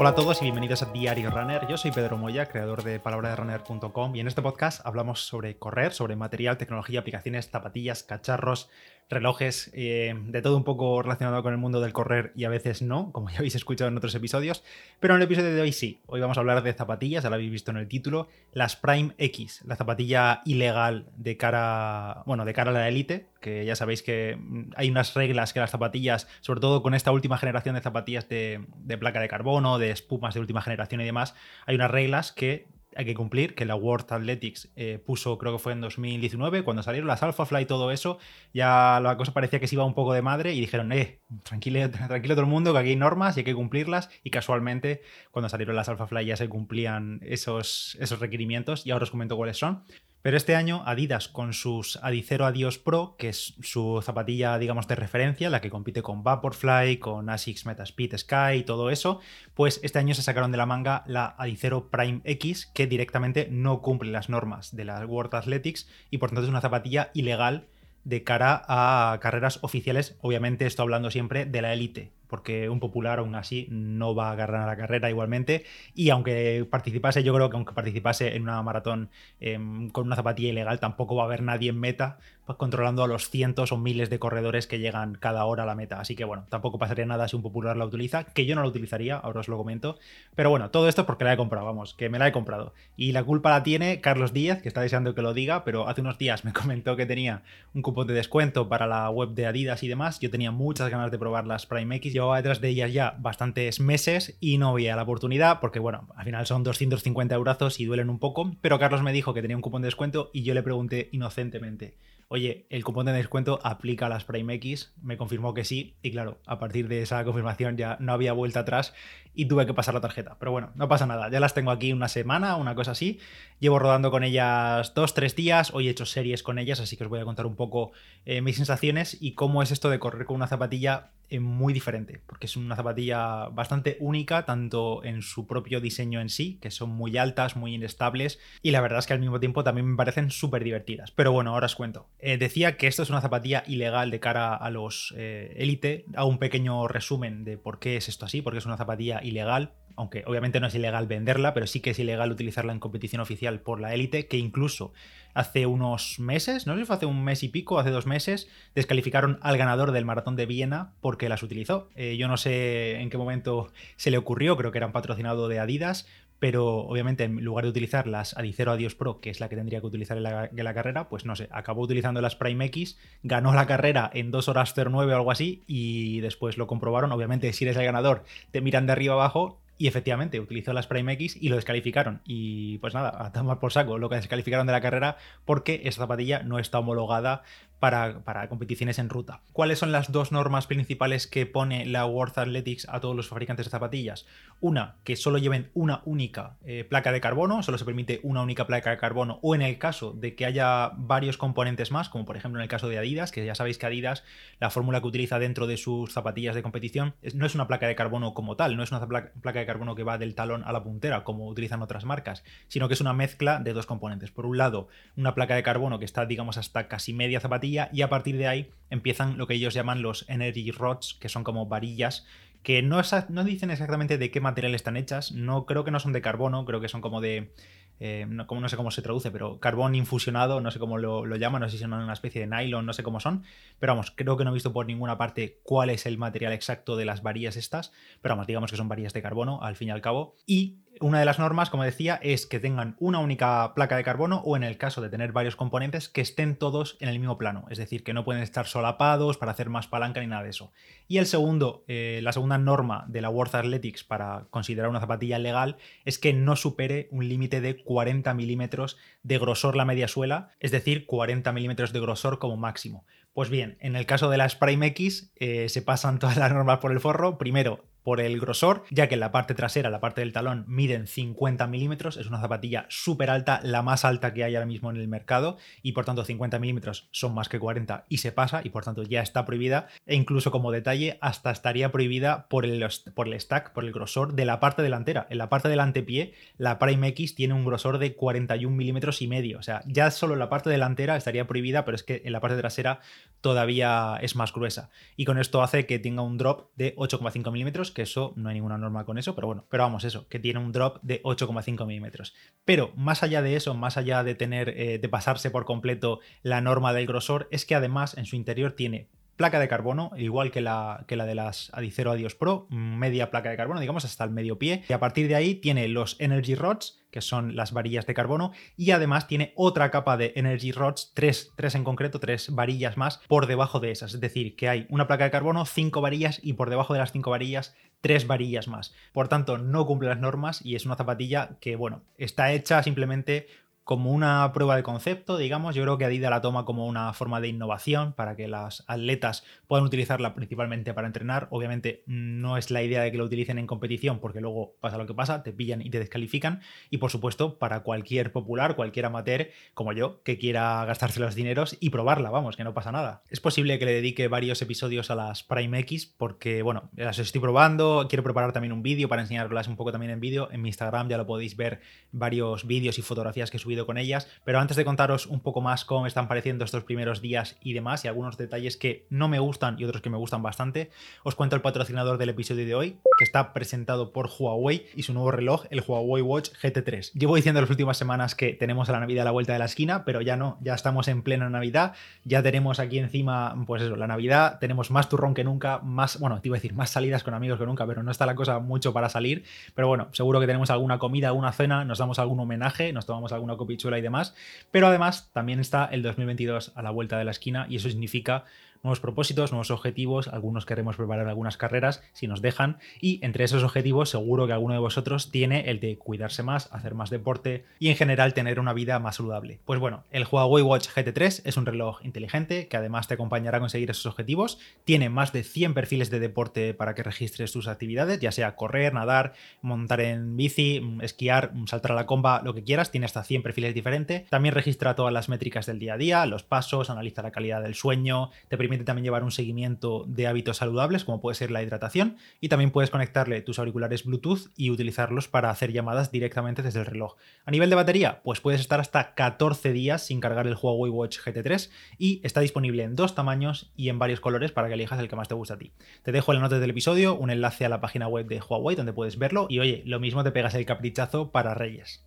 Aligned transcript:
Hola 0.00 0.10
a 0.10 0.14
todos 0.14 0.40
y 0.42 0.44
bienvenidos 0.44 0.84
a 0.84 0.92
Diario 0.92 1.28
Runner. 1.28 1.66
Yo 1.66 1.76
soy 1.76 1.90
Pedro 1.90 2.16
Moya, 2.16 2.46
creador 2.46 2.84
de 2.84 3.00
palabraderunner.com 3.00 4.14
y 4.14 4.20
en 4.20 4.28
este 4.28 4.40
podcast 4.40 4.80
hablamos 4.86 5.26
sobre 5.26 5.58
correr, 5.58 5.92
sobre 5.92 6.14
material, 6.14 6.56
tecnología, 6.56 7.00
aplicaciones, 7.00 7.50
zapatillas, 7.50 8.04
cacharros, 8.04 8.70
relojes, 9.10 9.70
eh, 9.72 10.14
de 10.26 10.42
todo 10.42 10.56
un 10.56 10.64
poco 10.64 11.02
relacionado 11.02 11.42
con 11.42 11.52
el 11.52 11.58
mundo 11.58 11.80
del 11.80 11.92
correr 11.92 12.32
y 12.36 12.44
a 12.44 12.48
veces 12.48 12.82
no, 12.82 13.10
como 13.12 13.30
ya 13.30 13.38
habéis 13.38 13.54
escuchado 13.54 13.88
en 13.88 13.96
otros 13.96 14.14
episodios. 14.14 14.62
Pero 15.00 15.14
en 15.14 15.20
el 15.20 15.26
episodio 15.26 15.54
de 15.54 15.60
hoy 15.60 15.72
sí. 15.72 16.00
Hoy 16.06 16.20
vamos 16.20 16.36
a 16.36 16.40
hablar 16.40 16.62
de 16.62 16.72
zapatillas, 16.72 17.22
ya 17.22 17.30
lo 17.30 17.36
habéis 17.36 17.50
visto 17.50 17.70
en 17.70 17.78
el 17.78 17.88
título, 17.88 18.28
las 18.52 18.76
Prime 18.76 19.14
X, 19.18 19.62
la 19.66 19.76
zapatilla 19.76 20.42
ilegal 20.44 21.06
de 21.16 21.36
cara, 21.36 22.22
bueno, 22.26 22.44
de 22.44 22.52
cara 22.52 22.70
a 22.70 22.74
la 22.74 22.88
élite, 22.88 23.26
que 23.40 23.64
ya 23.64 23.76
sabéis 23.76 24.02
que 24.02 24.36
mm, 24.38 24.72
hay 24.76 24.90
unas 24.90 25.14
reglas 25.14 25.52
que 25.52 25.60
las 25.60 25.70
zapatillas, 25.70 26.28
sobre 26.40 26.60
todo 26.60 26.82
con 26.82 26.94
esta 26.94 27.12
última 27.12 27.38
generación 27.38 27.74
de 27.74 27.80
zapatillas 27.80 28.28
de, 28.28 28.64
de 28.76 28.98
placa 28.98 29.20
de 29.20 29.28
carbono, 29.28 29.78
de 29.78 29.90
espumas 29.90 30.34
de 30.34 30.40
última 30.40 30.60
generación 30.60 31.00
y 31.00 31.04
demás, 31.04 31.34
hay 31.66 31.76
unas 31.76 31.90
reglas 31.90 32.32
que 32.32 32.66
hay 32.98 33.04
que 33.04 33.14
cumplir, 33.14 33.54
que 33.54 33.64
la 33.64 33.76
World 33.76 34.12
Athletics 34.12 34.72
eh, 34.74 34.98
puso, 34.98 35.38
creo 35.38 35.52
que 35.52 35.60
fue 35.60 35.72
en 35.72 35.80
2019, 35.80 36.64
cuando 36.64 36.82
salieron 36.82 37.06
las 37.06 37.22
Alpha 37.22 37.46
Fly 37.46 37.62
y 37.62 37.64
todo 37.66 37.92
eso, 37.92 38.18
ya 38.52 38.98
la 39.00 39.16
cosa 39.16 39.32
parecía 39.32 39.60
que 39.60 39.68
se 39.68 39.76
iba 39.76 39.84
un 39.84 39.94
poco 39.94 40.12
de 40.12 40.20
madre 40.20 40.52
y 40.52 40.58
dijeron, 40.60 40.90
eh, 40.90 41.20
tranquilo, 41.44 41.88
tranquilo 41.90 42.34
todo 42.34 42.44
el 42.44 42.50
mundo, 42.50 42.72
que 42.72 42.80
aquí 42.80 42.88
hay 42.88 42.96
normas 42.96 43.36
y 43.36 43.40
hay 43.40 43.44
que 43.44 43.54
cumplirlas. 43.54 44.10
Y 44.24 44.30
casualmente, 44.30 45.02
cuando 45.30 45.48
salieron 45.48 45.76
las 45.76 45.88
Alpha 45.88 46.08
Fly 46.08 46.26
ya 46.26 46.36
se 46.36 46.48
cumplían 46.48 47.20
esos, 47.22 47.96
esos 48.00 48.18
requerimientos 48.18 48.84
y 48.84 48.90
ahora 48.90 49.04
os 49.04 49.12
comento 49.12 49.36
cuáles 49.36 49.58
son. 49.58 49.84
Pero 50.28 50.36
este 50.36 50.56
año 50.56 50.82
Adidas 50.84 51.26
con 51.26 51.54
sus 51.54 51.98
Adicero 52.02 52.44
Adios 52.44 52.76
Pro, 52.76 53.16
que 53.16 53.30
es 53.30 53.54
su 53.62 54.02
zapatilla, 54.02 54.58
digamos, 54.58 54.86
de 54.86 54.94
referencia, 54.94 55.48
la 55.48 55.62
que 55.62 55.70
compite 55.70 56.02
con 56.02 56.22
Vaporfly, 56.22 56.98
con 56.98 57.30
Asics 57.30 57.64
Metaspeed 57.64 58.14
Sky 58.18 58.58
y 58.58 58.62
todo 58.62 58.90
eso, 58.90 59.20
pues 59.54 59.80
este 59.82 59.98
año 59.98 60.14
se 60.14 60.20
sacaron 60.20 60.52
de 60.52 60.58
la 60.58 60.66
manga 60.66 61.02
la 61.06 61.34
Adicero 61.38 61.88
Prime 61.88 62.20
X, 62.24 62.66
que 62.74 62.86
directamente 62.86 63.48
no 63.50 63.80
cumple 63.80 64.10
las 64.10 64.28
normas 64.28 64.76
de 64.76 64.84
la 64.84 65.06
World 65.06 65.34
Athletics 65.34 65.88
y 66.10 66.18
por 66.18 66.28
tanto 66.28 66.42
es 66.42 66.48
una 66.50 66.60
zapatilla 66.60 67.10
ilegal 67.14 67.64
de 68.04 68.22
cara 68.22 68.66
a 68.68 69.18
carreras 69.22 69.60
oficiales, 69.62 70.18
obviamente 70.20 70.66
estoy 70.66 70.82
hablando 70.82 71.10
siempre 71.10 71.46
de 71.46 71.62
la 71.62 71.72
élite, 71.72 72.12
porque 72.28 72.68
un 72.68 72.80
popular 72.80 73.18
aún 73.18 73.34
así 73.34 73.66
no 73.70 74.14
va 74.14 74.28
a 74.28 74.32
agarrar 74.32 74.62
a 74.62 74.66
la 74.66 74.76
carrera 74.76 75.10
igualmente. 75.10 75.64
Y 75.94 76.10
aunque 76.10 76.66
participase, 76.70 77.22
yo 77.22 77.34
creo 77.34 77.50
que 77.50 77.56
aunque 77.56 77.72
participase 77.72 78.36
en 78.36 78.42
una 78.42 78.62
maratón 78.62 79.10
em, 79.40 79.90
con 79.90 80.06
una 80.06 80.16
zapatilla 80.16 80.50
ilegal, 80.50 80.80
tampoco 80.80 81.16
va 81.16 81.22
a 81.22 81.26
haber 81.26 81.42
nadie 81.42 81.70
en 81.70 81.80
meta 81.80 82.18
pues, 82.48 82.56
controlando 82.56 83.02
a 83.04 83.08
los 83.08 83.28
cientos 83.28 83.72
o 83.72 83.76
miles 83.76 84.08
de 84.08 84.18
corredores 84.18 84.66
que 84.66 84.78
llegan 84.78 85.14
cada 85.14 85.44
hora 85.44 85.64
a 85.64 85.66
la 85.66 85.74
meta. 85.74 86.00
Así 86.00 86.16
que 86.16 86.24
bueno, 86.24 86.46
tampoco 86.48 86.78
pasaría 86.78 87.04
nada 87.04 87.28
si 87.28 87.36
un 87.36 87.42
popular 87.42 87.76
la 87.76 87.84
utiliza, 87.84 88.24
que 88.24 88.46
yo 88.46 88.54
no 88.54 88.62
la 88.62 88.68
utilizaría, 88.68 89.16
ahora 89.16 89.40
os 89.40 89.48
lo 89.48 89.58
comento. 89.58 89.98
Pero 90.34 90.50
bueno, 90.50 90.70
todo 90.70 90.88
esto 90.88 91.02
es 91.02 91.06
porque 91.06 91.24
la 91.24 91.34
he 91.34 91.36
comprado, 91.36 91.66
vamos, 91.66 91.94
que 91.94 92.08
me 92.08 92.18
la 92.18 92.28
he 92.28 92.32
comprado. 92.32 92.72
Y 92.96 93.12
la 93.12 93.22
culpa 93.24 93.50
la 93.50 93.62
tiene 93.62 94.00
Carlos 94.00 94.32
Díaz, 94.32 94.62
que 94.62 94.68
está 94.68 94.80
deseando 94.80 95.14
que 95.14 95.22
lo 95.22 95.34
diga, 95.34 95.64
pero 95.64 95.88
hace 95.88 96.00
unos 96.00 96.18
días 96.18 96.44
me 96.44 96.52
comentó 96.54 96.96
que 96.96 97.06
tenía 97.06 97.42
un 97.74 97.82
cupón 97.82 98.06
de 98.06 98.14
descuento 98.14 98.68
para 98.68 98.86
la 98.86 99.10
web 99.10 99.30
de 99.30 99.46
Adidas 99.46 99.82
y 99.82 99.88
demás. 99.88 100.18
Yo 100.20 100.30
tenía 100.30 100.50
muchas 100.50 100.88
ganas 100.90 101.10
de 101.10 101.18
probar 101.18 101.46
las 101.46 101.66
Prime 101.66 101.96
X 101.96 102.14
llevaba 102.18 102.36
detrás 102.36 102.60
de 102.60 102.68
ellas 102.68 102.92
ya 102.92 103.16
bastantes 103.18 103.80
meses 103.80 104.36
y 104.40 104.58
no 104.58 104.74
veía 104.74 104.96
la 104.96 105.02
oportunidad 105.02 105.60
porque, 105.60 105.78
bueno, 105.78 106.08
al 106.16 106.24
final 106.24 106.46
son 106.46 106.64
250 106.64 107.34
euros 107.34 107.80
y 107.80 107.84
duelen 107.84 108.10
un 108.10 108.18
poco, 108.18 108.52
pero 108.60 108.78
Carlos 108.78 109.02
me 109.02 109.12
dijo 109.12 109.34
que 109.34 109.40
tenía 109.40 109.56
un 109.56 109.62
cupón 109.62 109.82
de 109.82 109.86
descuento 109.86 110.30
y 110.32 110.42
yo 110.42 110.54
le 110.54 110.62
pregunté 110.62 111.08
inocentemente, 111.12 111.96
oye, 112.28 112.66
el 112.68 112.84
cupón 112.84 113.06
de 113.06 113.12
descuento 113.12 113.58
aplica 113.62 114.06
a 114.06 114.08
las 114.08 114.24
Prime 114.24 114.52
X, 114.54 114.92
me 115.00 115.16
confirmó 115.16 115.54
que 115.54 115.64
sí, 115.64 115.94
y 116.02 116.10
claro, 116.10 116.38
a 116.46 116.58
partir 116.58 116.88
de 116.88 117.02
esa 117.02 117.24
confirmación 117.24 117.76
ya 117.76 117.96
no 118.00 118.12
había 118.12 118.32
vuelta 118.32 118.60
atrás 118.60 118.92
y 119.34 119.46
tuve 119.46 119.66
que 119.66 119.74
pasar 119.74 119.94
la 119.94 120.00
tarjeta. 120.00 120.36
Pero 120.38 120.52
bueno, 120.52 120.70
no 120.74 120.88
pasa 120.88 121.06
nada, 121.06 121.30
ya 121.30 121.40
las 121.40 121.54
tengo 121.54 121.70
aquí 121.70 121.92
una 121.92 122.08
semana, 122.08 122.56
una 122.56 122.74
cosa 122.74 122.90
así. 122.90 123.18
Llevo 123.60 123.78
rodando 123.78 124.10
con 124.10 124.24
ellas 124.24 124.92
dos, 124.94 125.14
tres 125.14 125.36
días, 125.36 125.72
hoy 125.72 125.88
he 125.88 125.90
hecho 125.90 126.06
series 126.06 126.42
con 126.42 126.58
ellas, 126.58 126.80
así 126.80 126.96
que 126.96 127.04
os 127.04 127.10
voy 127.10 127.20
a 127.20 127.24
contar 127.24 127.46
un 127.46 127.56
poco 127.56 127.92
eh, 128.26 128.42
mis 128.42 128.56
sensaciones 128.56 129.16
y 129.20 129.32
cómo 129.32 129.62
es 129.62 129.70
esto 129.70 129.88
de 129.88 129.98
correr 129.98 130.26
con 130.26 130.36
una 130.36 130.48
zapatilla 130.48 131.12
muy 131.40 131.72
diferente, 131.72 132.20
porque 132.26 132.46
es 132.46 132.56
una 132.56 132.76
zapatilla 132.76 133.48
bastante 133.48 133.96
única, 134.00 134.44
tanto 134.44 135.04
en 135.04 135.22
su 135.22 135.46
propio 135.46 135.80
diseño 135.80 136.20
en 136.20 136.28
sí, 136.28 136.58
que 136.60 136.70
son 136.70 136.90
muy 136.90 137.16
altas, 137.16 137.56
muy 137.56 137.74
inestables, 137.74 138.38
y 138.62 138.70
la 138.70 138.80
verdad 138.80 139.00
es 139.00 139.06
que 139.06 139.12
al 139.12 139.20
mismo 139.20 139.40
tiempo 139.40 139.64
también 139.64 139.86
me 139.86 139.96
parecen 139.96 140.30
súper 140.30 140.64
divertidas. 140.64 141.10
Pero 141.10 141.32
bueno, 141.32 141.50
ahora 141.50 141.66
os 141.66 141.74
cuento. 141.74 142.08
Eh, 142.18 142.38
decía 142.38 142.76
que 142.76 142.86
esto 142.86 143.02
es 143.02 143.10
una 143.10 143.20
zapatilla 143.20 143.62
ilegal 143.66 144.10
de 144.10 144.20
cara 144.20 144.54
a 144.54 144.70
los 144.70 145.14
élite. 145.16 145.92
Eh, 145.92 146.04
Hago 146.14 146.28
un 146.28 146.38
pequeño 146.38 146.88
resumen 146.88 147.44
de 147.44 147.58
por 147.58 147.78
qué 147.78 147.96
es 147.96 148.08
esto 148.08 148.24
así, 148.24 148.42
porque 148.42 148.58
es 148.58 148.66
una 148.66 148.76
zapatilla 148.76 149.20
ilegal 149.22 149.72
aunque 149.98 150.22
obviamente 150.26 150.60
no 150.60 150.68
es 150.68 150.74
ilegal 150.76 151.08
venderla, 151.08 151.52
pero 151.54 151.66
sí 151.66 151.80
que 151.80 151.90
es 151.90 151.98
ilegal 151.98 152.30
utilizarla 152.30 152.72
en 152.72 152.78
competición 152.78 153.20
oficial 153.20 153.60
por 153.60 153.80
la 153.80 153.92
élite, 153.94 154.28
que 154.28 154.36
incluso 154.36 154.92
hace 155.34 155.66
unos 155.66 156.20
meses, 156.20 156.68
no 156.68 156.74
sé 156.74 156.80
si 156.80 156.86
fue 156.86 156.96
hace 156.96 157.06
un 157.06 157.24
mes 157.24 157.42
y 157.42 157.48
pico, 157.48 157.80
hace 157.80 157.90
dos 157.90 158.06
meses, 158.06 158.48
descalificaron 158.76 159.40
al 159.42 159.58
ganador 159.58 159.90
del 159.90 160.04
maratón 160.04 160.36
de 160.36 160.46
Viena 160.46 160.92
porque 161.00 161.28
las 161.28 161.42
utilizó. 161.42 161.90
Eh, 161.96 162.16
yo 162.16 162.28
no 162.28 162.36
sé 162.36 163.00
en 163.00 163.10
qué 163.10 163.18
momento 163.18 163.72
se 163.96 164.12
le 164.12 164.18
ocurrió, 164.18 164.56
creo 164.56 164.70
que 164.70 164.78
era 164.78 164.86
un 164.86 164.92
patrocinado 164.92 165.48
de 165.48 165.58
Adidas, 165.58 166.06
pero 166.38 166.76
obviamente 166.76 167.24
en 167.24 167.44
lugar 167.44 167.64
de 167.64 167.70
utilizar 167.70 168.06
las 168.06 168.36
Adicero 168.36 168.70
Adios 168.70 168.94
Pro, 168.94 169.20
que 169.20 169.30
es 169.30 169.40
la 169.40 169.48
que 169.48 169.56
tendría 169.56 169.80
que 169.80 169.86
utilizar 169.86 170.16
en 170.16 170.22
la, 170.22 170.74
carrera, 170.74 171.08
pues 171.08 171.24
no 171.24 171.34
sé, 171.34 171.48
acabó 171.50 171.82
utilizando 171.82 172.20
las 172.20 172.36
Prime 172.36 172.64
X, 172.66 172.98
ganó 173.24 173.52
la 173.52 173.66
carrera 173.66 174.10
en 174.14 174.30
2 174.30 174.48
horas 174.48 174.74
09 174.76 175.12
o 175.12 175.16
algo 175.16 175.32
así, 175.32 175.64
y 175.66 176.20
después 176.20 176.56
lo 176.56 176.68
comprobaron. 176.68 177.10
Obviamente, 177.10 177.52
si 177.52 177.64
eres 177.64 177.76
el 177.76 177.84
ganador, 177.84 178.22
te 178.52 178.60
miran 178.60 178.86
de 178.86 178.92
arriba 178.92 179.14
abajo 179.14 179.60
y 179.78 179.86
efectivamente, 179.86 180.40
utilizó 180.40 180.72
las 180.72 180.88
Prime 180.88 181.12
X 181.12 181.38
y 181.40 181.48
lo 181.48 181.56
descalificaron. 181.56 182.20
Y 182.24 182.78
pues 182.78 182.94
nada, 182.94 183.24
a 183.24 183.32
tomar 183.32 183.60
por 183.60 183.72
saco 183.72 183.96
lo 183.96 184.08
que 184.10 184.16
descalificaron 184.16 184.66
de 184.66 184.72
la 184.72 184.80
carrera 184.80 185.16
porque 185.44 185.82
esa 185.84 186.02
zapatilla 186.02 186.42
no 186.42 186.58
está 186.58 186.80
homologada 186.80 187.44
para, 187.78 188.48
competiciones 188.48 188.98
en 188.98 189.08
ruta. 189.08 189.40
¿Cuáles 189.52 189.78
son 189.78 189.92
las 189.92 190.10
dos 190.10 190.32
normas 190.32 190.66
principales 190.66 191.26
que 191.26 191.46
pone 191.46 191.86
la 191.86 192.06
World 192.06 192.38
Athletics 192.38 192.86
a 192.88 193.00
todos 193.00 193.14
los 193.14 193.28
fabricantes 193.28 193.66
de 193.66 193.70
zapatillas? 193.70 194.26
Una, 194.60 194.96
que 195.04 195.16
solo 195.16 195.38
lleven 195.38 195.70
una 195.74 196.02
única 196.04 196.56
eh, 196.64 196.84
placa 196.84 197.12
de 197.12 197.20
carbono, 197.20 197.62
solo 197.62 197.78
se 197.78 197.84
permite 197.84 198.20
una 198.22 198.42
única 198.42 198.66
placa 198.66 198.90
de 198.90 198.98
carbono, 198.98 199.38
o 199.42 199.54
en 199.54 199.62
el 199.62 199.78
caso 199.78 200.12
de 200.12 200.34
que 200.34 200.46
haya 200.46 200.92
varios 200.96 201.36
componentes 201.36 201.92
más, 201.92 202.08
como 202.08 202.24
por 202.24 202.36
ejemplo 202.36 202.60
en 202.60 202.64
el 202.64 202.68
caso 202.68 202.88
de 202.88 202.98
Adidas, 202.98 203.30
que 203.30 203.44
ya 203.44 203.54
sabéis 203.54 203.78
que 203.78 203.86
Adidas, 203.86 204.24
la 204.58 204.70
fórmula 204.70 205.00
que 205.00 205.06
utiliza 205.06 205.38
dentro 205.38 205.66
de 205.66 205.76
sus 205.76 206.12
zapatillas 206.12 206.54
de 206.54 206.62
competición, 206.62 207.14
no 207.34 207.46
es 207.46 207.54
una 207.54 207.68
placa 207.68 207.86
de 207.86 207.94
carbono 207.94 208.34
como 208.34 208.56
tal, 208.56 208.76
no 208.76 208.82
es 208.82 208.90
una 208.90 209.06
placa 209.06 209.58
de 209.58 209.66
carbono 209.66 209.94
que 209.94 210.02
va 210.02 210.18
del 210.18 210.34
talón 210.34 210.64
a 210.64 210.72
la 210.72 210.82
puntera, 210.82 211.22
como 211.22 211.46
utilizan 211.46 211.82
otras 211.82 212.04
marcas, 212.04 212.42
sino 212.66 212.88
que 212.88 212.94
es 212.94 213.00
una 213.00 213.12
mezcla 213.12 213.60
de 213.60 213.72
dos 213.72 213.86
componentes. 213.86 214.30
Por 214.30 214.46
un 214.46 214.58
lado, 214.58 214.88
una 215.16 215.34
placa 215.34 215.54
de 215.54 215.62
carbono 215.62 215.98
que 215.98 216.04
está, 216.04 216.26
digamos, 216.26 216.58
hasta 216.58 216.88
casi 216.88 217.12
media 217.12 217.40
zapatilla, 217.40 217.67
y 217.68 218.02
a 218.02 218.08
partir 218.08 218.36
de 218.36 218.46
ahí 218.46 218.70
empiezan 218.90 219.38
lo 219.38 219.46
que 219.46 219.54
ellos 219.54 219.74
llaman 219.74 220.02
los 220.02 220.28
energy 220.28 220.70
rods, 220.70 221.16
que 221.20 221.28
son 221.28 221.44
como 221.44 221.66
varillas 221.66 222.26
que 222.62 222.82
no, 222.82 223.00
no 223.28 223.44
dicen 223.44 223.70
exactamente 223.70 224.18
de 224.18 224.30
qué 224.30 224.40
material 224.40 224.74
están 224.74 224.96
hechas, 224.96 225.32
no 225.32 225.64
creo 225.66 225.84
que 225.84 225.90
no 225.90 226.00
son 226.00 226.12
de 226.12 226.20
carbono, 226.20 226.64
creo 226.64 226.80
que 226.80 226.88
son 226.88 227.00
como 227.00 227.20
de 227.20 227.52
eh, 228.00 228.26
no, 228.28 228.46
como, 228.46 228.60
no 228.60 228.68
sé 228.68 228.76
cómo 228.76 228.90
se 228.90 229.02
traduce, 229.02 229.30
pero 229.30 229.58
carbón 229.60 229.94
infusionado, 229.94 230.60
no 230.60 230.70
sé 230.70 230.78
cómo 230.78 230.98
lo, 230.98 231.24
llaman, 231.36 231.62
no 231.62 231.68
sé 231.68 231.76
si 231.76 231.82
son 231.82 231.92
una 231.92 232.12
especie 232.12 232.40
de 232.40 232.46
nylon, 232.46 232.86
no 232.86 232.92
sé 232.92 233.02
cómo 233.02 233.20
son, 233.20 233.44
pero 233.78 233.92
vamos, 233.92 234.12
creo 234.14 234.36
que 234.36 234.44
no 234.44 234.50
he 234.50 234.54
visto 234.54 234.72
por 234.72 234.86
ninguna 234.86 235.18
parte 235.18 235.60
cuál 235.62 235.90
es 235.90 236.06
el 236.06 236.18
material 236.18 236.52
exacto 236.52 236.96
de 236.96 237.04
las 237.04 237.22
varillas 237.22 237.56
estas, 237.56 237.92
pero 238.20 238.34
vamos, 238.34 238.46
digamos 238.46 238.70
que 238.70 238.76
son 238.76 238.88
varillas 238.88 239.12
de 239.12 239.22
carbono, 239.22 239.62
al 239.62 239.76
fin 239.76 239.88
y 239.88 239.90
al 239.90 240.00
cabo, 240.00 240.36
y 240.46 240.78
una 241.00 241.20
de 241.20 241.24
las 241.24 241.38
normas, 241.38 241.70
como 241.70 241.84
decía, 241.84 242.18
es 242.22 242.46
que 242.46 242.60
tengan 242.60 242.96
una 242.98 243.20
única 243.20 243.72
placa 243.74 243.96
de 243.96 244.04
carbono 244.04 244.42
o 244.44 244.56
en 244.56 244.64
el 244.64 244.78
caso 244.78 245.00
de 245.00 245.08
tener 245.08 245.32
varios 245.32 245.56
componentes 245.56 246.08
que 246.08 246.20
estén 246.20 246.56
todos 246.56 246.96
en 247.00 247.08
el 247.08 247.18
mismo 247.18 247.38
plano, 247.38 247.66
es 247.70 247.78
decir, 247.78 248.02
que 248.02 248.14
no 248.14 248.24
pueden 248.24 248.42
estar 248.42 248.66
solapados 248.66 249.36
para 249.36 249.52
hacer 249.52 249.68
más 249.68 249.86
palanca 249.86 250.20
ni 250.20 250.26
nada 250.26 250.42
de 250.42 250.50
eso. 250.50 250.72
Y 251.06 251.18
el 251.18 251.26
segundo, 251.26 251.84
eh, 251.88 252.20
la 252.22 252.32
segunda 252.32 252.58
norma 252.58 253.04
de 253.08 253.20
la 253.20 253.30
World 253.30 253.54
Athletics 253.54 254.04
para 254.04 254.46
considerar 254.50 254.90
una 254.90 255.00
zapatilla 255.00 255.38
legal 255.38 255.76
es 256.04 256.18
que 256.18 256.32
no 256.32 256.56
supere 256.56 257.08
un 257.10 257.28
límite 257.28 257.60
de 257.60 257.82
40 257.88 258.34
milímetros 258.34 258.98
de 259.22 259.38
grosor 259.38 259.74
la 259.74 259.86
media 259.86 260.08
suela, 260.08 260.50
es 260.60 260.72
decir, 260.72 261.06
40 261.06 261.50
milímetros 261.52 261.90
de 261.94 262.00
grosor 262.00 262.38
como 262.38 262.58
máximo. 262.58 263.06
Pues 263.32 263.48
bien, 263.48 263.78
en 263.80 263.96
el 263.96 264.04
caso 264.04 264.28
de 264.28 264.36
las 264.36 264.56
Prime 264.56 264.88
X 264.88 265.32
eh, 265.36 265.70
se 265.70 265.80
pasan 265.80 266.18
todas 266.18 266.36
las 266.36 266.52
normas 266.52 266.80
por 266.80 266.92
el 266.92 267.00
forro. 267.00 267.38
Primero, 267.38 267.87
por 268.02 268.20
el 268.20 268.40
grosor, 268.40 268.84
ya 268.90 269.08
que 269.08 269.16
la 269.16 269.32
parte 269.32 269.54
trasera, 269.54 269.90
la 269.90 270.00
parte 270.00 270.20
del 270.20 270.32
talón, 270.32 270.64
miden 270.66 271.06
50 271.06 271.66
milímetros, 271.66 272.16
es 272.16 272.26
una 272.26 272.40
zapatilla 272.40 272.86
súper 272.88 273.30
alta, 273.30 273.60
la 273.62 273.82
más 273.82 274.04
alta 274.04 274.32
que 274.32 274.44
hay 274.44 274.54
ahora 274.54 274.66
mismo 274.66 274.90
en 274.90 274.96
el 274.96 275.08
mercado, 275.08 275.58
y 275.82 275.92
por 275.92 276.04
tanto 276.04 276.24
50 276.24 276.58
milímetros 276.58 277.08
son 277.10 277.34
más 277.34 277.48
que 277.48 277.58
40 277.58 278.06
y 278.08 278.18
se 278.18 278.32
pasa, 278.32 278.62
y 278.64 278.70
por 278.70 278.84
tanto 278.84 279.02
ya 279.02 279.22
está 279.22 279.44
prohibida, 279.44 279.88
e 280.06 280.14
incluso 280.14 280.50
como 280.50 280.72
detalle, 280.72 281.18
hasta 281.20 281.50
estaría 281.50 281.92
prohibida 281.92 282.48
por 282.48 282.64
el, 282.64 282.86
por 283.14 283.28
el 283.28 283.38
stack, 283.40 283.72
por 283.72 283.84
el 283.84 283.92
grosor 283.92 284.34
de 284.34 284.44
la 284.44 284.60
parte 284.60 284.82
delantera. 284.82 285.26
En 285.30 285.38
la 285.38 285.48
parte 285.48 285.68
del 285.68 285.80
antepié, 285.80 286.34
la 286.56 286.78
Prime 286.78 287.08
X 287.08 287.34
tiene 287.34 287.54
un 287.54 287.64
grosor 287.64 287.98
de 287.98 288.14
41 288.14 288.74
milímetros 288.74 289.22
y 289.22 289.28
medio, 289.28 289.58
o 289.58 289.62
sea, 289.62 289.82
ya 289.86 290.10
solo 290.10 290.36
la 290.36 290.48
parte 290.48 290.70
delantera 290.70 291.16
estaría 291.16 291.46
prohibida, 291.46 291.84
pero 291.84 291.94
es 291.94 292.02
que 292.02 292.22
en 292.24 292.32
la 292.32 292.40
parte 292.40 292.56
trasera 292.56 293.00
todavía 293.40 294.18
es 294.20 294.36
más 294.36 294.52
gruesa, 294.52 294.90
y 295.16 295.24
con 295.24 295.38
esto 295.38 295.62
hace 295.62 295.86
que 295.86 295.98
tenga 295.98 296.22
un 296.22 296.38
drop 296.38 296.70
de 296.76 296.94
8,5 296.96 297.52
milímetros 297.52 297.87
que 297.90 298.02
eso 298.02 298.32
no 298.36 298.48
hay 298.48 298.56
ninguna 298.56 298.78
norma 298.78 299.04
con 299.04 299.18
eso, 299.18 299.34
pero 299.34 299.46
bueno, 299.46 299.64
pero 299.68 299.82
vamos, 299.82 300.04
eso, 300.04 300.28
que 300.28 300.38
tiene 300.38 300.60
un 300.60 300.72
drop 300.72 300.98
de 301.02 301.22
8,5 301.22 301.86
milímetros. 301.86 302.34
Pero 302.64 302.92
más 302.96 303.22
allá 303.22 303.42
de 303.42 303.56
eso, 303.56 303.74
más 303.74 303.96
allá 303.96 304.24
de 304.24 304.34
tener, 304.34 304.70
eh, 304.70 304.98
de 304.98 305.08
pasarse 305.08 305.50
por 305.50 305.64
completo 305.64 306.20
la 306.42 306.60
norma 306.60 306.92
del 306.92 307.06
grosor, 307.06 307.48
es 307.50 307.64
que 307.64 307.74
además 307.74 308.16
en 308.16 308.26
su 308.26 308.36
interior 308.36 308.72
tiene 308.72 309.08
placa 309.38 309.58
de 309.60 309.68
carbono, 309.68 310.10
igual 310.18 310.50
que 310.50 310.60
la, 310.60 311.04
que 311.06 311.16
la 311.16 311.24
de 311.24 311.34
las 311.34 311.70
Adicero 311.72 312.10
Adios 312.10 312.34
Pro, 312.34 312.66
media 312.68 313.30
placa 313.30 313.48
de 313.48 313.56
carbono, 313.56 313.80
digamos, 313.80 314.04
hasta 314.04 314.24
el 314.24 314.30
medio 314.30 314.58
pie. 314.58 314.82
Y 314.88 314.92
a 314.92 315.00
partir 315.00 315.28
de 315.28 315.36
ahí 315.36 315.54
tiene 315.54 315.88
los 315.88 316.16
Energy 316.20 316.56
Rods, 316.56 316.98
que 317.10 317.22
son 317.22 317.56
las 317.56 317.72
varillas 317.72 318.04
de 318.06 318.12
carbono, 318.12 318.52
y 318.76 318.90
además 318.90 319.28
tiene 319.28 319.54
otra 319.56 319.90
capa 319.90 320.16
de 320.18 320.32
Energy 320.36 320.72
Rods, 320.72 321.12
tres, 321.14 321.52
tres 321.56 321.74
en 321.76 321.84
concreto, 321.84 322.20
tres 322.20 322.50
varillas 322.50 322.98
más 322.98 323.20
por 323.28 323.46
debajo 323.46 323.80
de 323.80 323.92
esas. 323.92 324.12
Es 324.12 324.20
decir, 324.20 324.56
que 324.56 324.68
hay 324.68 324.86
una 324.90 325.06
placa 325.06 325.24
de 325.24 325.30
carbono, 325.30 325.64
cinco 325.64 326.00
varillas, 326.00 326.40
y 326.42 326.54
por 326.54 326.68
debajo 326.68 326.92
de 326.92 326.98
las 326.98 327.12
cinco 327.12 327.30
varillas, 327.30 327.74
tres 328.00 328.26
varillas 328.26 328.68
más. 328.68 328.92
Por 329.12 329.28
tanto, 329.28 329.56
no 329.56 329.86
cumple 329.86 330.08
las 330.08 330.18
normas 330.18 330.64
y 330.64 330.74
es 330.74 330.84
una 330.84 330.96
zapatilla 330.96 331.50
que, 331.60 331.76
bueno, 331.76 332.02
está 332.16 332.52
hecha 332.52 332.82
simplemente 332.82 333.46
como 333.88 334.12
una 334.12 334.52
prueba 334.52 334.76
de 334.76 334.82
concepto, 334.82 335.38
digamos. 335.38 335.74
Yo 335.74 335.82
creo 335.82 335.96
que 335.96 336.04
Adidas 336.04 336.28
la 336.28 336.42
toma 336.42 336.66
como 336.66 336.86
una 336.86 337.14
forma 337.14 337.40
de 337.40 337.48
innovación 337.48 338.12
para 338.12 338.36
que 338.36 338.46
las 338.46 338.84
atletas 338.86 339.44
puedan 339.66 339.86
utilizarla 339.86 340.34
principalmente 340.34 340.92
para 340.92 341.06
entrenar. 341.06 341.48
Obviamente 341.50 342.02
no 342.04 342.58
es 342.58 342.70
la 342.70 342.82
idea 342.82 343.00
de 343.00 343.10
que 343.10 343.16
lo 343.16 343.24
utilicen 343.24 343.58
en 343.58 343.66
competición 343.66 344.18
porque 344.18 344.42
luego 344.42 344.74
pasa 344.82 344.98
lo 344.98 345.06
que 345.06 345.14
pasa, 345.14 345.42
te 345.42 345.54
pillan 345.54 345.80
y 345.80 345.88
te 345.88 346.00
descalifican. 346.00 346.60
Y 346.90 346.98
por 346.98 347.10
supuesto, 347.10 347.58
para 347.58 347.80
cualquier 347.80 348.30
popular, 348.30 348.76
cualquier 348.76 349.06
amateur 349.06 349.48
como 349.72 349.94
yo, 349.94 350.22
que 350.22 350.36
quiera 350.36 350.84
gastarse 350.84 351.18
los 351.18 351.34
dineros 351.34 351.74
y 351.80 351.88
probarla, 351.88 352.28
vamos, 352.28 352.58
que 352.58 352.64
no 352.64 352.74
pasa 352.74 352.92
nada. 352.92 353.22
Es 353.30 353.40
posible 353.40 353.78
que 353.78 353.86
le 353.86 353.92
dedique 353.92 354.28
varios 354.28 354.60
episodios 354.60 355.10
a 355.10 355.14
las 355.14 355.42
Prime 355.44 355.78
X 355.78 356.14
porque, 356.14 356.60
bueno, 356.60 356.90
las 356.94 357.18
estoy 357.18 357.40
probando, 357.40 358.04
quiero 358.06 358.22
preparar 358.22 358.52
también 358.52 358.72
un 358.72 358.82
vídeo 358.82 359.08
para 359.08 359.22
enseñarlas 359.22 359.66
un 359.66 359.76
poco 359.76 359.92
también 359.92 360.12
en 360.12 360.20
vídeo. 360.20 360.50
En 360.52 360.60
mi 360.60 360.68
Instagram 360.68 361.08
ya 361.08 361.16
lo 361.16 361.26
podéis 361.26 361.56
ver 361.56 361.80
varios 362.12 362.66
vídeos 362.66 362.98
y 362.98 363.00
fotografías 363.00 363.50
que 363.50 363.56
he 363.56 363.60
subido 363.60 363.77
con 363.86 363.98
ellas, 363.98 364.28
pero 364.44 364.60
antes 364.60 364.76
de 364.76 364.84
contaros 364.84 365.26
un 365.26 365.40
poco 365.40 365.60
más 365.60 365.84
cómo 365.84 366.06
están 366.06 366.28
pareciendo 366.28 366.64
estos 366.64 366.84
primeros 366.84 367.20
días 367.20 367.56
y 367.62 367.72
demás, 367.72 368.04
y 368.04 368.08
algunos 368.08 368.36
detalles 368.36 368.76
que 368.76 369.06
no 369.10 369.28
me 369.28 369.38
gustan 369.38 369.76
y 369.78 369.84
otros 369.84 370.02
que 370.02 370.10
me 370.10 370.18
gustan 370.18 370.42
bastante, 370.42 370.90
os 371.22 371.34
cuento 371.34 371.56
el 371.56 371.62
patrocinador 371.62 372.18
del 372.18 372.30
episodio 372.30 372.66
de 372.66 372.74
hoy, 372.74 372.98
que 373.18 373.24
está 373.24 373.52
presentado 373.52 374.12
por 374.12 374.28
Huawei 374.28 374.86
y 374.94 375.02
su 375.02 375.12
nuevo 375.12 375.30
reloj, 375.30 375.66
el 375.70 375.82
Huawei 375.86 376.22
Watch 376.22 376.50
GT3. 376.62 377.12
Llevo 377.12 377.36
diciendo 377.36 377.60
las 377.60 377.70
últimas 377.70 377.96
semanas 377.96 378.34
que 378.34 378.54
tenemos 378.54 378.88
a 378.88 378.92
la 378.92 379.00
Navidad 379.00 379.22
a 379.22 379.24
la 379.26 379.30
vuelta 379.32 379.52
de 379.52 379.58
la 379.58 379.66
esquina, 379.66 380.04
pero 380.04 380.20
ya 380.20 380.36
no, 380.36 380.58
ya 380.60 380.74
estamos 380.74 381.08
en 381.08 381.22
plena 381.22 381.50
Navidad, 381.50 381.94
ya 382.24 382.42
tenemos 382.42 382.80
aquí 382.80 382.98
encima, 382.98 383.54
pues 383.66 383.82
eso, 383.82 383.96
la 383.96 384.06
Navidad, 384.06 384.58
tenemos 384.58 384.90
más 384.90 385.08
turrón 385.08 385.34
que 385.34 385.44
nunca, 385.44 385.80
más, 385.80 386.18
bueno, 386.18 386.40
te 386.40 386.48
iba 386.48 386.56
a 386.56 386.58
decir, 386.58 386.74
más 386.74 386.90
salidas 386.90 387.22
con 387.22 387.34
amigos 387.34 387.58
que 387.58 387.66
nunca, 387.66 387.86
pero 387.86 388.02
no 388.02 388.10
está 388.10 388.24
la 388.26 388.34
cosa 388.34 388.58
mucho 388.60 388.92
para 388.92 389.08
salir, 389.08 389.44
pero 389.74 389.88
bueno, 389.88 390.08
seguro 390.12 390.40
que 390.40 390.46
tenemos 390.46 390.70
alguna 390.70 390.98
comida, 390.98 391.28
alguna 391.28 391.52
cena, 391.52 391.84
nos 391.84 391.98
damos 391.98 392.18
algún 392.18 392.40
homenaje, 392.40 392.92
nos 392.92 393.06
tomamos 393.06 393.32
alguna 393.32 393.56
copa 393.56 393.68
pichula 393.68 393.98
y 393.98 394.02
demás. 394.02 394.34
Pero 394.72 394.88
además 394.88 395.30
también 395.32 395.60
está 395.60 395.84
el 395.86 396.02
2022 396.02 396.72
a 396.74 396.82
la 396.82 396.90
vuelta 396.90 397.18
de 397.18 397.24
la 397.24 397.30
esquina 397.30 397.66
y 397.68 397.76
eso 397.76 397.88
significa 397.88 398.44
nuevos 398.82 399.00
propósitos, 399.00 399.52
nuevos 399.52 399.70
objetivos, 399.70 400.28
algunos 400.28 400.66
queremos 400.66 400.96
preparar 400.96 401.28
algunas 401.28 401.56
carreras 401.56 402.02
si 402.12 402.26
nos 402.26 402.42
dejan 402.42 402.78
y 403.00 403.24
entre 403.24 403.44
esos 403.44 403.62
objetivos 403.62 404.10
seguro 404.10 404.46
que 404.46 404.52
alguno 404.52 404.74
de 404.74 404.80
vosotros 404.80 405.30
tiene 405.30 405.70
el 405.70 405.80
de 405.80 405.98
cuidarse 405.98 406.42
más, 406.42 406.72
hacer 406.72 406.94
más 406.94 407.10
deporte 407.10 407.64
y 407.78 407.88
en 407.88 407.96
general 407.96 408.34
tener 408.34 408.60
una 408.60 408.72
vida 408.72 408.98
más 408.98 409.16
saludable. 409.16 409.60
Pues 409.64 409.80
bueno, 409.80 410.04
el 410.10 410.26
Huawei 410.30 410.62
Watch 410.62 410.88
GT3 410.88 411.42
es 411.44 411.56
un 411.56 411.66
reloj 411.66 412.04
inteligente 412.04 412.68
que 412.68 412.76
además 412.76 413.08
te 413.08 413.14
acompañará 413.14 413.58
a 413.58 413.60
conseguir 413.60 413.90
esos 413.90 414.06
objetivos, 414.06 414.58
tiene 414.84 415.08
más 415.08 415.32
de 415.32 415.42
100 415.42 415.74
perfiles 415.74 416.10
de 416.10 416.20
deporte 416.20 416.74
para 416.74 416.94
que 416.94 417.02
registres 417.02 417.52
tus 417.52 417.68
actividades, 417.68 418.20
ya 418.20 418.32
sea 418.32 418.54
correr, 418.56 418.94
nadar, 418.94 419.34
montar 419.62 420.00
en 420.00 420.36
bici, 420.36 420.82
esquiar, 421.02 421.52
saltar 421.66 421.92
a 421.92 421.94
la 421.94 422.06
comba, 422.06 422.42
lo 422.42 422.54
que 422.54 422.64
quieras, 422.64 422.90
tiene 422.90 423.06
hasta 423.06 423.24
100 423.24 423.42
perfiles 423.42 423.74
diferentes, 423.74 424.28
también 424.28 424.54
registra 424.54 424.94
todas 424.94 425.12
las 425.12 425.28
métricas 425.28 425.66
del 425.66 425.78
día 425.78 425.94
a 425.94 425.98
día, 425.98 426.26
los 426.26 426.42
pasos, 426.42 426.90
analiza 426.90 427.22
la 427.22 427.30
calidad 427.30 427.62
del 427.62 427.74
sueño, 427.74 428.30
te 428.48 428.56
permite 428.68 428.84
también 428.84 429.04
llevar 429.04 429.24
un 429.24 429.30
seguimiento 429.30 430.04
de 430.06 430.26
hábitos 430.26 430.58
saludables, 430.58 431.04
como 431.04 431.20
puede 431.20 431.34
ser 431.34 431.50
la 431.50 431.62
hidratación, 431.62 432.16
y 432.40 432.48
también 432.48 432.70
puedes 432.70 432.90
conectarle 432.90 433.40
tus 433.40 433.58
auriculares 433.58 434.04
Bluetooth 434.04 434.50
y 434.56 434.70
utilizarlos 434.70 435.26
para 435.26 435.50
hacer 435.50 435.72
llamadas 435.72 436.12
directamente 436.12 436.62
desde 436.62 436.80
el 436.80 436.86
reloj. 436.86 437.16
A 437.46 437.50
nivel 437.50 437.70
de 437.70 437.76
batería, 437.76 438.20
pues 438.22 438.40
puedes 438.40 438.60
estar 438.60 438.78
hasta 438.78 439.14
14 439.14 439.72
días 439.72 440.04
sin 440.04 440.20
cargar 440.20 440.46
el 440.46 440.56
Huawei 440.60 440.90
Watch 440.90 441.18
GT3 441.18 441.70
y 441.96 442.20
está 442.22 442.40
disponible 442.40 442.82
en 442.82 442.94
dos 442.94 443.14
tamaños 443.14 443.72
y 443.74 443.88
en 443.88 443.98
varios 443.98 444.20
colores 444.20 444.52
para 444.52 444.68
que 444.68 444.74
elijas 444.74 445.00
el 445.00 445.08
que 445.08 445.16
más 445.16 445.28
te 445.28 445.34
gusta 445.34 445.54
a 445.54 445.58
ti. 445.58 445.72
Te 446.02 446.12
dejo 446.12 446.32
en 446.32 446.36
la 446.36 446.42
nota 446.42 446.58
del 446.58 446.70
episodio 446.70 447.14
un 447.14 447.30
enlace 447.30 447.64
a 447.64 447.68
la 447.68 447.80
página 447.80 448.06
web 448.06 448.26
de 448.26 448.40
Huawei 448.40 448.76
donde 448.76 448.92
puedes 448.92 449.18
verlo 449.18 449.46
y 449.48 449.60
oye, 449.60 449.82
lo 449.86 450.00
mismo 450.00 450.22
te 450.24 450.32
pegas 450.32 450.54
el 450.54 450.66
caprichazo 450.66 451.30
para 451.30 451.54
Reyes. 451.54 452.04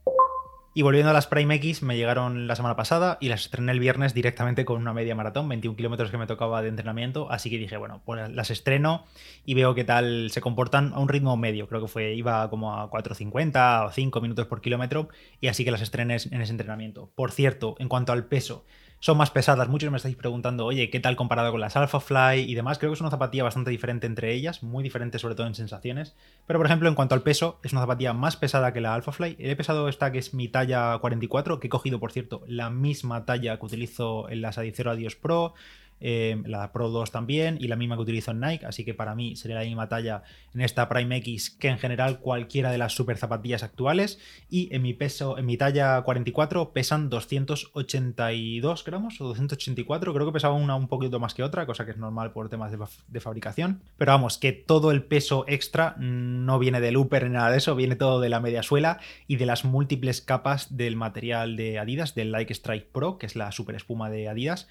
Y 0.74 0.84
volviendo 0.84 1.10
a 1.10 1.14
las 1.14 1.28
Prime 1.28 1.56
X, 1.56 1.84
me 1.84 1.98
llegaron 1.98 2.48
la 2.48 2.56
semana 2.56 2.78
pasada 2.78 3.18
y 3.20 3.28
las 3.28 3.42
estrené 3.42 3.74
el 3.74 3.82
viernes 3.82 4.14
directamente 4.14 4.64
con 4.64 4.80
una 4.80 4.94
media 4.94 5.14
maratón, 5.16 5.50
21 5.50 5.76
kilómetros 5.76 6.12
que 6.12 6.18
me 6.18 6.28
tocaba 6.28 6.62
de 6.62 6.70
entrenamiento. 6.70 7.30
Así 7.30 7.50
que 7.50 7.58
dije, 7.58 7.76
bueno, 7.76 8.02
pues 8.06 8.30
las 8.30 8.52
estreno 8.52 9.04
y 9.44 9.54
veo 9.54 9.76
qué 9.76 9.84
tal 9.84 10.30
se 10.32 10.40
comportan 10.40 10.94
a 10.94 11.00
un 11.00 11.10
ritmo 11.10 11.36
medio. 11.36 11.68
Creo 11.68 11.82
que 11.82 11.90
fue, 11.90 12.14
iba 12.14 12.50
como 12.50 12.74
a 12.74 12.90
4.50 12.90 13.88
o 13.88 13.92
5 13.92 14.22
minutos 14.22 14.48
por 14.48 14.62
kilómetro 14.62 15.10
y 15.42 15.48
así 15.50 15.66
que 15.66 15.72
las 15.72 15.82
estrené 15.82 16.16
en 16.32 16.42
ese 16.42 16.52
entrenamiento. 16.54 17.12
Por 17.16 17.34
cierto, 17.34 17.76
en 17.80 17.90
cuanto 17.90 18.14
al 18.14 18.28
peso, 18.28 18.64
son 19.02 19.18
más 19.18 19.32
pesadas. 19.32 19.68
Muchos 19.68 19.90
me 19.90 19.98
estáis 19.98 20.16
preguntando, 20.16 20.64
oye, 20.64 20.92
¿qué 20.92 21.00
tal 21.00 21.16
comparado 21.16 21.52
con 21.52 21.60
las 21.60 21.76
Alpha 21.76 22.00
Fly 22.00 22.42
y 22.48 22.54
demás? 22.54 22.78
Creo 22.78 22.92
que 22.92 22.94
es 22.94 23.02
una 23.02 23.10
zapatilla 23.10 23.44
bastante 23.44 23.72
diferente 23.72 24.06
entre 24.06 24.32
ellas, 24.32 24.62
muy 24.62 24.84
diferente 24.84 25.18
sobre 25.18 25.34
todo 25.34 25.48
en 25.48 25.56
sensaciones. 25.56 26.16
Pero 26.46 26.60
por 26.60 26.68
ejemplo, 26.68 26.88
en 26.88 26.94
cuanto 26.94 27.16
al 27.16 27.24
peso, 27.24 27.60
es 27.64 27.74
una 27.74 27.82
zapatilla 27.82 28.14
más 28.14 28.38
pesada 28.38 28.72
que 28.74 28.80
la 28.80 28.94
Alpha 28.94 29.12
Fly. 29.12 29.38
He 29.40 29.56
pesado 29.56 29.90
esta 29.90 30.12
que 30.12 30.20
es 30.20 30.36
mi 30.36 30.50
talla 30.50 31.00
44, 31.00 31.60
que 31.60 31.66
he 31.66 31.70
cogido, 31.70 32.00
por 32.00 32.12
cierto, 32.12 32.44
la 32.46 32.70
misma 32.70 33.26
talla 33.26 33.58
que 33.58 33.66
utilizo 33.66 34.30
en 34.30 34.42
las 34.42 34.60
Adicero 34.60 34.92
Adios 34.92 35.16
Pro, 35.16 35.56
eh, 36.02 36.42
la 36.46 36.72
Pro 36.72 36.90
2 36.90 37.12
también 37.12 37.58
y 37.60 37.68
la 37.68 37.76
misma 37.76 37.96
que 37.96 38.02
utilizo 38.02 38.32
en 38.32 38.40
Nike, 38.40 38.66
así 38.66 38.84
que 38.84 38.94
para 38.94 39.16
mí 39.16 39.36
sería 39.36 39.58
la 39.58 39.64
misma 39.64 39.88
talla 39.88 40.24
en 40.54 40.62
esta 40.62 40.90
Prime 40.90 41.18
X 41.18 41.52
que 41.52 41.70
en 41.70 41.78
general 41.78 42.20
cualquiera 42.20 42.72
de 42.72 42.78
las 42.78 42.94
super 42.94 43.18
zapatillas 43.18 43.64
actuales. 43.64 44.20
Y 44.50 44.74
en 44.76 44.82
mi 44.82 44.94
peso, 44.94 45.38
en 45.38 45.46
mi 45.46 45.58
talla 45.58 46.02
44 46.02 46.74
pesan 46.74 47.10
282 47.10 48.84
gramos 48.84 49.22
o 49.22 49.28
284, 49.28 50.14
creo 50.14 50.26
que 50.26 50.34
pesaba 50.34 50.56
una 50.56 50.76
un 50.76 50.88
poquito 50.88 51.20
más 51.20 51.34
que 51.34 51.44
otra, 51.44 51.66
cosa 51.66 51.86
que 51.86 51.92
es 51.92 51.98
normal 51.98 52.32
por 52.32 52.50
temas 52.50 52.72
de, 52.72 53.20
fabricación, 53.20 53.82
pero 53.98 54.14
vamos, 54.14 54.38
que 54.38 54.52
todo 54.52 54.92
el 54.92 55.04
peso 55.04 55.46
extra 55.48 55.96
no 56.00 56.60
viene 56.60 56.82
del 56.82 56.98
upper 56.98 57.26
ni 57.26 57.36
nada 57.36 57.52
de 57.52 57.58
eso, 57.58 57.76
viene 57.76 57.96
todo 57.96 58.20
de 58.20 58.30
la 58.30 58.40
media 58.40 58.64
suela 58.64 59.00
y 59.28 59.36
de 59.36 59.46
las 59.46 59.64
múltiples 59.64 60.22
capas 60.22 60.76
del 60.76 60.96
material 60.96 61.56
de 61.56 61.80
Adidas, 61.80 62.16
del 62.16 62.32
Like 62.32 62.54
Strike 62.54 62.88
Pro, 62.92 63.18
que 63.18 63.26
es 63.26 63.36
la 63.36 63.52
super 63.52 63.76
espuma 63.76 64.10
de 64.10 64.28
Adidas, 64.28 64.68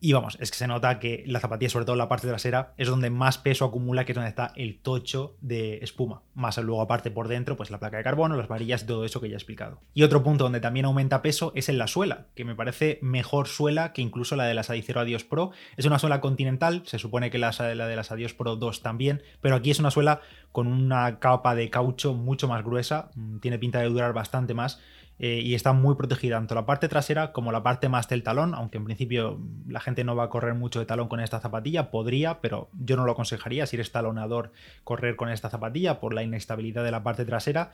y 0.00 0.14
vamos, 0.14 0.38
es 0.40 0.50
que 0.50 0.56
se 0.56 0.66
nota 0.66 0.98
que 0.98 1.24
la 1.26 1.40
zapatilla, 1.40 1.68
sobre 1.68 1.84
todo 1.84 1.94
la 1.94 2.08
parte 2.08 2.26
trasera, 2.26 2.72
es 2.78 2.88
donde 2.88 3.10
más 3.10 3.36
peso 3.36 3.66
acumula, 3.66 4.06
que 4.06 4.12
es 4.12 4.16
donde 4.16 4.30
está 4.30 4.52
el 4.56 4.78
tocho 4.78 5.36
de 5.42 5.78
espuma. 5.82 6.22
Más 6.34 6.56
luego, 6.56 6.80
aparte 6.80 7.10
por 7.10 7.28
dentro, 7.28 7.56
pues 7.56 7.70
la 7.70 7.78
placa 7.78 7.98
de 7.98 8.02
carbono, 8.02 8.36
las 8.36 8.48
varillas 8.48 8.86
todo 8.86 9.04
eso 9.04 9.20
que 9.20 9.28
ya 9.28 9.34
he 9.34 9.36
explicado. 9.36 9.78
Y 9.92 10.02
otro 10.02 10.22
punto 10.22 10.44
donde 10.44 10.60
también 10.60 10.86
aumenta 10.86 11.20
peso 11.20 11.52
es 11.54 11.68
en 11.68 11.76
la 11.76 11.86
suela, 11.86 12.28
que 12.34 12.46
me 12.46 12.54
parece 12.54 12.98
mejor 13.02 13.46
suela 13.46 13.92
que 13.92 14.00
incluso 14.00 14.36
la 14.36 14.44
de 14.44 14.54
las 14.54 14.70
Adicero 14.70 15.00
Adios 15.00 15.24
Pro. 15.24 15.50
Es 15.76 15.84
una 15.84 15.98
suela 15.98 16.22
continental, 16.22 16.82
se 16.86 16.98
supone 16.98 17.30
que 17.30 17.38
la, 17.38 17.52
la 17.74 17.86
de 17.86 17.96
las 17.96 18.10
Adios 18.10 18.32
Pro 18.32 18.56
2 18.56 18.82
también, 18.82 19.22
pero 19.42 19.54
aquí 19.54 19.70
es 19.70 19.80
una 19.80 19.90
suela 19.90 20.22
con 20.50 20.66
una 20.66 21.18
capa 21.18 21.54
de 21.54 21.68
caucho 21.68 22.14
mucho 22.14 22.48
más 22.48 22.64
gruesa, 22.64 23.10
mm, 23.14 23.38
tiene 23.38 23.58
pinta 23.58 23.80
de 23.80 23.88
durar 23.88 24.14
bastante 24.14 24.54
más 24.54 24.80
eh, 25.22 25.42
y 25.44 25.54
está 25.54 25.74
muy 25.74 25.96
protegida 25.96 26.36
tanto 26.36 26.54
la 26.54 26.64
parte 26.64 26.88
trasera 26.88 27.32
como 27.32 27.52
la 27.52 27.62
parte 27.62 27.90
más 27.90 28.08
del 28.08 28.22
talón, 28.22 28.54
aunque 28.54 28.78
en 28.78 28.84
principio 28.84 29.38
la 29.68 29.78
gente 29.78 30.02
no 30.02 30.16
va 30.16 30.24
a 30.24 30.28
correr 30.30 30.54
mucho 30.54 30.80
de 30.80 30.86
talón 30.86 31.08
con 31.08 31.20
esta 31.20 31.40
zapatilla, 31.40 31.90
podría, 31.90 32.40
pero 32.40 32.70
yo 32.72 32.96
no 32.96 33.04
lo 33.04 33.12
aconsejaría 33.12 33.66
si 33.66 33.76
eres 33.76 33.92
talonador 33.92 34.50
correr 34.82 35.16
con 35.16 35.28
esta 35.28 35.50
zapatilla 35.50 36.00
por 36.00 36.14
la 36.14 36.22
inestabilidad 36.22 36.84
de 36.84 36.90
la 36.90 37.02
parte 37.02 37.26
trasera, 37.26 37.70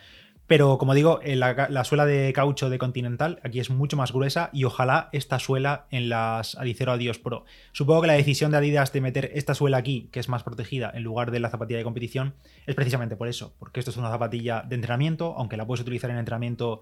pero 0.47 0.79
como 0.79 0.95
digo, 0.95 1.21
la, 1.25 1.85
suela 1.85 2.07
de 2.07 2.33
caucho 2.33 2.71
de 2.71 2.79
Continental 2.79 3.41
aquí 3.43 3.59
es 3.59 3.71
mucho 3.71 3.97
más 3.97 4.12
gruesa 4.12 4.50
y 4.53 4.62
ojalá 4.62 5.09
esta 5.12 5.41
suela 5.41 5.87
en 5.91 6.09
las 6.09 6.55
Adicero 6.55 6.93
Adios 6.93 7.19
Pro. 7.19 7.45
Supongo 7.73 8.03
que 8.03 8.07
la 8.07 8.12
decisión 8.12 8.53
de 8.53 8.59
Adidas 8.59 8.93
de 8.93 9.00
meter 9.00 9.31
esta 9.35 9.55
suela 9.55 9.79
aquí, 9.79 10.09
que 10.12 10.21
es 10.21 10.29
más 10.29 10.45
protegida 10.45 10.93
en 10.95 11.03
lugar 11.03 11.33
de 11.33 11.41
la 11.41 11.50
zapatilla 11.50 11.79
de 11.79 11.85
competición, 11.85 12.35
es 12.67 12.76
precisamente 12.76 13.17
por 13.17 13.26
eso, 13.26 13.55
porque 13.59 13.81
esto 13.81 13.91
es 13.91 13.97
una 13.97 14.11
zapatilla 14.11 14.62
de 14.62 14.76
entrenamiento, 14.76 15.35
aunque 15.37 15.57
la 15.57 15.67
puedes 15.67 15.83
utilizar 15.83 16.11
en 16.11 16.19
entrenamiento 16.19 16.81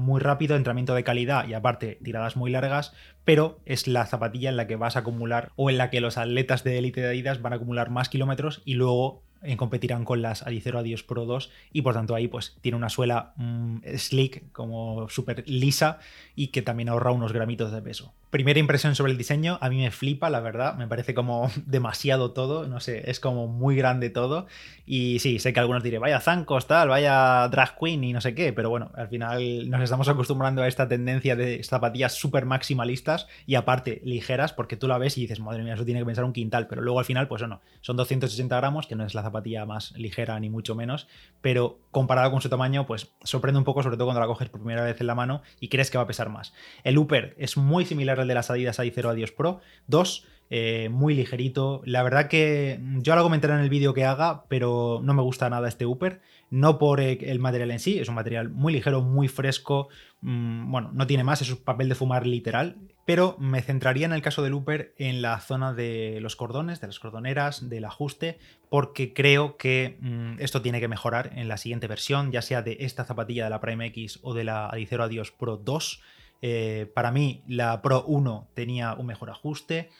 muy 0.00 0.20
rápido, 0.20 0.56
entrenamiento 0.56 0.94
de 0.94 1.04
calidad 1.04 1.46
y 1.46 1.54
aparte 1.54 1.98
tiradas 2.02 2.36
muy 2.36 2.50
largas, 2.50 2.92
pero 3.24 3.60
es 3.64 3.86
la 3.86 4.06
zapatilla 4.06 4.50
en 4.50 4.56
la 4.56 4.66
que 4.66 4.76
vas 4.76 4.96
a 4.96 5.00
acumular 5.00 5.52
o 5.56 5.70
en 5.70 5.78
la 5.78 5.90
que 5.90 6.00
los 6.00 6.18
atletas 6.18 6.64
de 6.64 6.78
élite 6.78 7.00
de 7.00 7.08
Adidas 7.08 7.42
van 7.42 7.52
a 7.52 7.56
acumular 7.56 7.90
más 7.90 8.08
kilómetros 8.08 8.62
y 8.64 8.74
luego 8.74 9.22
competirán 9.56 10.04
con 10.04 10.22
las 10.22 10.42
Adicero 10.46 10.78
Adios 10.78 11.02
Pro 11.02 11.24
2 11.24 11.50
y 11.72 11.82
por 11.82 11.94
tanto 11.94 12.14
ahí 12.14 12.28
pues 12.28 12.56
tiene 12.60 12.76
una 12.76 12.88
suela 12.88 13.32
mm, 13.36 13.78
slick 13.96 14.52
como 14.52 15.08
súper 15.08 15.48
lisa 15.48 15.98
y 16.34 16.48
que 16.48 16.62
también 16.62 16.88
ahorra 16.88 17.12
unos 17.12 17.32
gramitos 17.32 17.72
de 17.72 17.82
peso. 17.82 18.12
Primera 18.30 18.60
impresión 18.60 18.94
sobre 18.94 19.10
el 19.10 19.18
diseño, 19.18 19.58
a 19.60 19.68
mí 19.68 19.78
me 19.78 19.90
flipa, 19.90 20.30
la 20.30 20.38
verdad, 20.38 20.76
me 20.76 20.86
parece 20.86 21.14
como 21.14 21.50
demasiado 21.66 22.30
todo, 22.30 22.68
no 22.68 22.78
sé, 22.78 23.10
es 23.10 23.18
como 23.18 23.48
muy 23.48 23.74
grande 23.74 24.08
todo. 24.08 24.46
Y 24.86 25.18
sí, 25.18 25.40
sé 25.40 25.52
que 25.52 25.58
algunos 25.58 25.82
dirán, 25.82 26.00
vaya 26.00 26.20
zancos, 26.20 26.68
tal, 26.68 26.88
vaya 26.88 27.48
drag 27.48 27.76
queen 27.76 28.04
y 28.04 28.12
no 28.12 28.20
sé 28.20 28.34
qué, 28.34 28.52
pero 28.52 28.70
bueno, 28.70 28.92
al 28.94 29.08
final 29.08 29.68
nos 29.68 29.82
estamos 29.82 30.08
acostumbrando 30.08 30.62
a 30.62 30.68
esta 30.68 30.86
tendencia 30.86 31.34
de 31.34 31.62
zapatillas 31.64 32.14
súper 32.14 32.46
maximalistas 32.46 33.26
y 33.46 33.56
aparte 33.56 34.00
ligeras, 34.04 34.52
porque 34.52 34.76
tú 34.76 34.86
la 34.86 34.98
ves 34.98 35.18
y 35.18 35.22
dices, 35.22 35.40
madre 35.40 35.64
mía, 35.64 35.74
eso 35.74 35.84
tiene 35.84 36.00
que 36.00 36.06
pensar 36.06 36.24
un 36.24 36.32
quintal, 36.32 36.68
pero 36.68 36.82
luego 36.82 37.00
al 37.00 37.04
final, 37.04 37.26
pues 37.26 37.42
no, 37.42 37.60
son 37.80 37.96
280 37.96 38.56
gramos, 38.56 38.86
que 38.86 38.94
no 38.94 39.04
es 39.04 39.14
la 39.14 39.22
zapatilla 39.30 39.66
más 39.66 39.92
ligera 39.96 40.38
ni 40.38 40.50
mucho 40.50 40.74
menos, 40.74 41.08
pero 41.40 41.78
comparado 41.90 42.30
con 42.30 42.40
su 42.40 42.48
tamaño, 42.48 42.86
pues 42.86 43.12
sorprende 43.22 43.58
un 43.58 43.64
poco, 43.64 43.82
sobre 43.82 43.96
todo 43.96 44.06
cuando 44.06 44.20
la 44.20 44.26
coges 44.26 44.48
por 44.48 44.60
primera 44.60 44.84
vez 44.84 45.00
en 45.00 45.06
la 45.06 45.14
mano 45.14 45.42
y 45.60 45.68
crees 45.68 45.90
que 45.90 45.98
va 45.98 46.04
a 46.04 46.06
pesar 46.06 46.28
más. 46.28 46.52
El 46.84 46.98
Upper 46.98 47.34
es 47.38 47.56
muy 47.56 47.84
similar 47.84 48.20
al 48.20 48.28
de 48.28 48.34
las 48.34 48.50
Adidas 48.50 48.78
Adi0 48.78 49.10
Adios 49.10 49.32
Pro 49.32 49.60
2, 49.86 50.26
eh, 50.50 50.88
muy 50.90 51.14
ligerito. 51.14 51.80
La 51.84 52.02
verdad 52.02 52.28
que 52.28 52.80
yo 52.98 53.12
ahora 53.12 53.22
comentaré 53.22 53.54
en 53.54 53.60
el 53.60 53.70
vídeo 53.70 53.94
que 53.94 54.04
haga, 54.04 54.44
pero 54.48 55.00
no 55.02 55.14
me 55.14 55.22
gusta 55.22 55.48
nada 55.48 55.68
este 55.68 55.86
Upper. 55.86 56.20
No 56.50 56.78
por 56.78 57.00
el 57.00 57.38
material 57.38 57.70
en 57.70 57.78
sí, 57.78 58.00
es 58.00 58.08
un 58.08 58.16
material 58.16 58.50
muy 58.50 58.72
ligero, 58.72 59.02
muy 59.02 59.28
fresco. 59.28 59.88
Mm, 60.20 60.70
bueno, 60.70 60.90
no 60.92 61.06
tiene 61.06 61.22
más, 61.22 61.40
es 61.42 61.50
un 61.50 61.58
papel 61.58 61.88
de 61.88 61.94
fumar 61.94 62.26
literal. 62.26 62.76
Pero 63.06 63.36
me 63.38 63.62
centraría 63.62 64.06
en 64.06 64.12
el 64.12 64.22
caso 64.22 64.42
del 64.42 64.54
Upper 64.54 64.94
en 64.98 65.22
la 65.22 65.40
zona 65.40 65.72
de 65.74 66.18
los 66.20 66.36
cordones, 66.36 66.80
de 66.80 66.88
las 66.88 66.98
cordoneras, 66.98 67.68
del 67.68 67.84
ajuste, 67.84 68.38
porque 68.68 69.12
creo 69.12 69.56
que 69.56 69.96
mm, 70.00 70.34
esto 70.40 70.60
tiene 70.60 70.80
que 70.80 70.88
mejorar 70.88 71.30
en 71.34 71.48
la 71.48 71.56
siguiente 71.56 71.86
versión, 71.86 72.32
ya 72.32 72.42
sea 72.42 72.62
de 72.62 72.78
esta 72.80 73.04
zapatilla 73.04 73.44
de 73.44 73.50
la 73.50 73.60
Prime 73.60 73.86
X 73.86 74.18
o 74.22 74.34
de 74.34 74.44
la 74.44 74.66
Adicero 74.66 75.04
Adios 75.04 75.30
Pro 75.30 75.56
2. 75.56 76.02
Eh, 76.42 76.90
para 76.94 77.12
mí, 77.12 77.42
la 77.46 77.80
Pro 77.80 78.04
1 78.06 78.48
tenía 78.54 78.94
un 78.94 79.06
mejor 79.06 79.30
ajuste. 79.30 79.90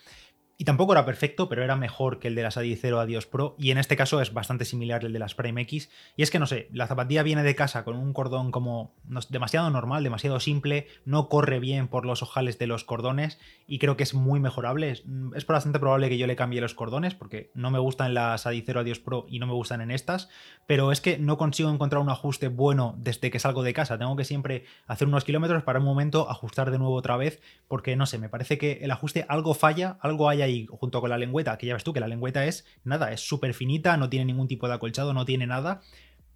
Y 0.61 0.63
tampoco 0.63 0.91
era 0.91 1.05
perfecto, 1.05 1.49
pero 1.49 1.63
era 1.63 1.75
mejor 1.75 2.19
que 2.19 2.27
el 2.27 2.35
de 2.35 2.43
las 2.43 2.55
Adicero 2.55 2.99
Adios 2.99 3.25
Pro. 3.25 3.55
Y 3.57 3.71
en 3.71 3.79
este 3.79 3.95
caso 3.97 4.21
es 4.21 4.31
bastante 4.31 4.63
similar 4.63 5.03
al 5.03 5.11
de 5.11 5.17
las 5.17 5.33
Prime 5.33 5.59
X. 5.63 5.89
Y 6.15 6.21
es 6.21 6.29
que 6.29 6.37
no 6.37 6.45
sé, 6.45 6.67
la 6.71 6.85
zapatilla 6.85 7.23
viene 7.23 7.41
de 7.41 7.55
casa 7.55 7.83
con 7.83 7.97
un 7.97 8.13
cordón 8.13 8.51
como 8.51 8.93
demasiado 9.29 9.71
normal, 9.71 10.03
demasiado 10.03 10.39
simple, 10.39 10.85
no 11.03 11.29
corre 11.29 11.59
bien 11.59 11.87
por 11.87 12.05
los 12.05 12.21
ojales 12.21 12.59
de 12.59 12.67
los 12.67 12.83
cordones 12.83 13.39
y 13.65 13.79
creo 13.79 13.97
que 13.97 14.03
es 14.03 14.13
muy 14.13 14.39
mejorable. 14.39 14.91
Es, 14.91 15.03
es 15.33 15.47
bastante 15.47 15.79
probable 15.79 16.09
que 16.09 16.19
yo 16.19 16.27
le 16.27 16.35
cambie 16.35 16.61
los 16.61 16.75
cordones 16.75 17.15
porque 17.15 17.49
no 17.55 17.71
me 17.71 17.79
gustan 17.79 18.13
las 18.13 18.45
Adicero 18.45 18.81
Adios 18.81 18.99
Pro 18.99 19.25
y 19.27 19.39
no 19.39 19.47
me 19.47 19.53
gustan 19.53 19.81
en 19.81 19.89
estas. 19.89 20.29
Pero 20.67 20.91
es 20.91 21.01
que 21.01 21.17
no 21.17 21.39
consigo 21.39 21.71
encontrar 21.71 22.03
un 22.03 22.09
ajuste 22.09 22.49
bueno 22.49 22.93
desde 22.99 23.31
que 23.31 23.39
salgo 23.39 23.63
de 23.63 23.73
casa. 23.73 23.97
Tengo 23.97 24.15
que 24.15 24.25
siempre 24.25 24.65
hacer 24.85 25.07
unos 25.07 25.23
kilómetros 25.23 25.63
para 25.63 25.79
un 25.79 25.85
momento 25.85 26.29
ajustar 26.29 26.69
de 26.69 26.77
nuevo 26.77 26.93
otra 26.93 27.17
vez 27.17 27.41
porque 27.67 27.95
no 27.95 28.05
sé, 28.05 28.19
me 28.19 28.29
parece 28.29 28.59
que 28.59 28.73
el 28.83 28.91
ajuste 28.91 29.25
algo 29.27 29.55
falla, 29.55 29.97
algo 30.01 30.29
hay 30.29 30.43
ahí 30.43 30.50
junto 30.69 31.01
con 31.01 31.09
la 31.09 31.17
lengüeta, 31.17 31.57
que 31.57 31.67
ya 31.67 31.73
ves 31.73 31.83
tú 31.83 31.93
que 31.93 31.99
la 31.99 32.07
lengüeta 32.07 32.45
es 32.45 32.65
nada, 32.83 33.11
es 33.11 33.21
súper 33.21 33.53
finita, 33.53 33.97
no 33.97 34.09
tiene 34.09 34.25
ningún 34.25 34.47
tipo 34.47 34.67
de 34.67 34.73
acolchado, 34.73 35.13
no 35.13 35.25
tiene 35.25 35.47
nada, 35.47 35.81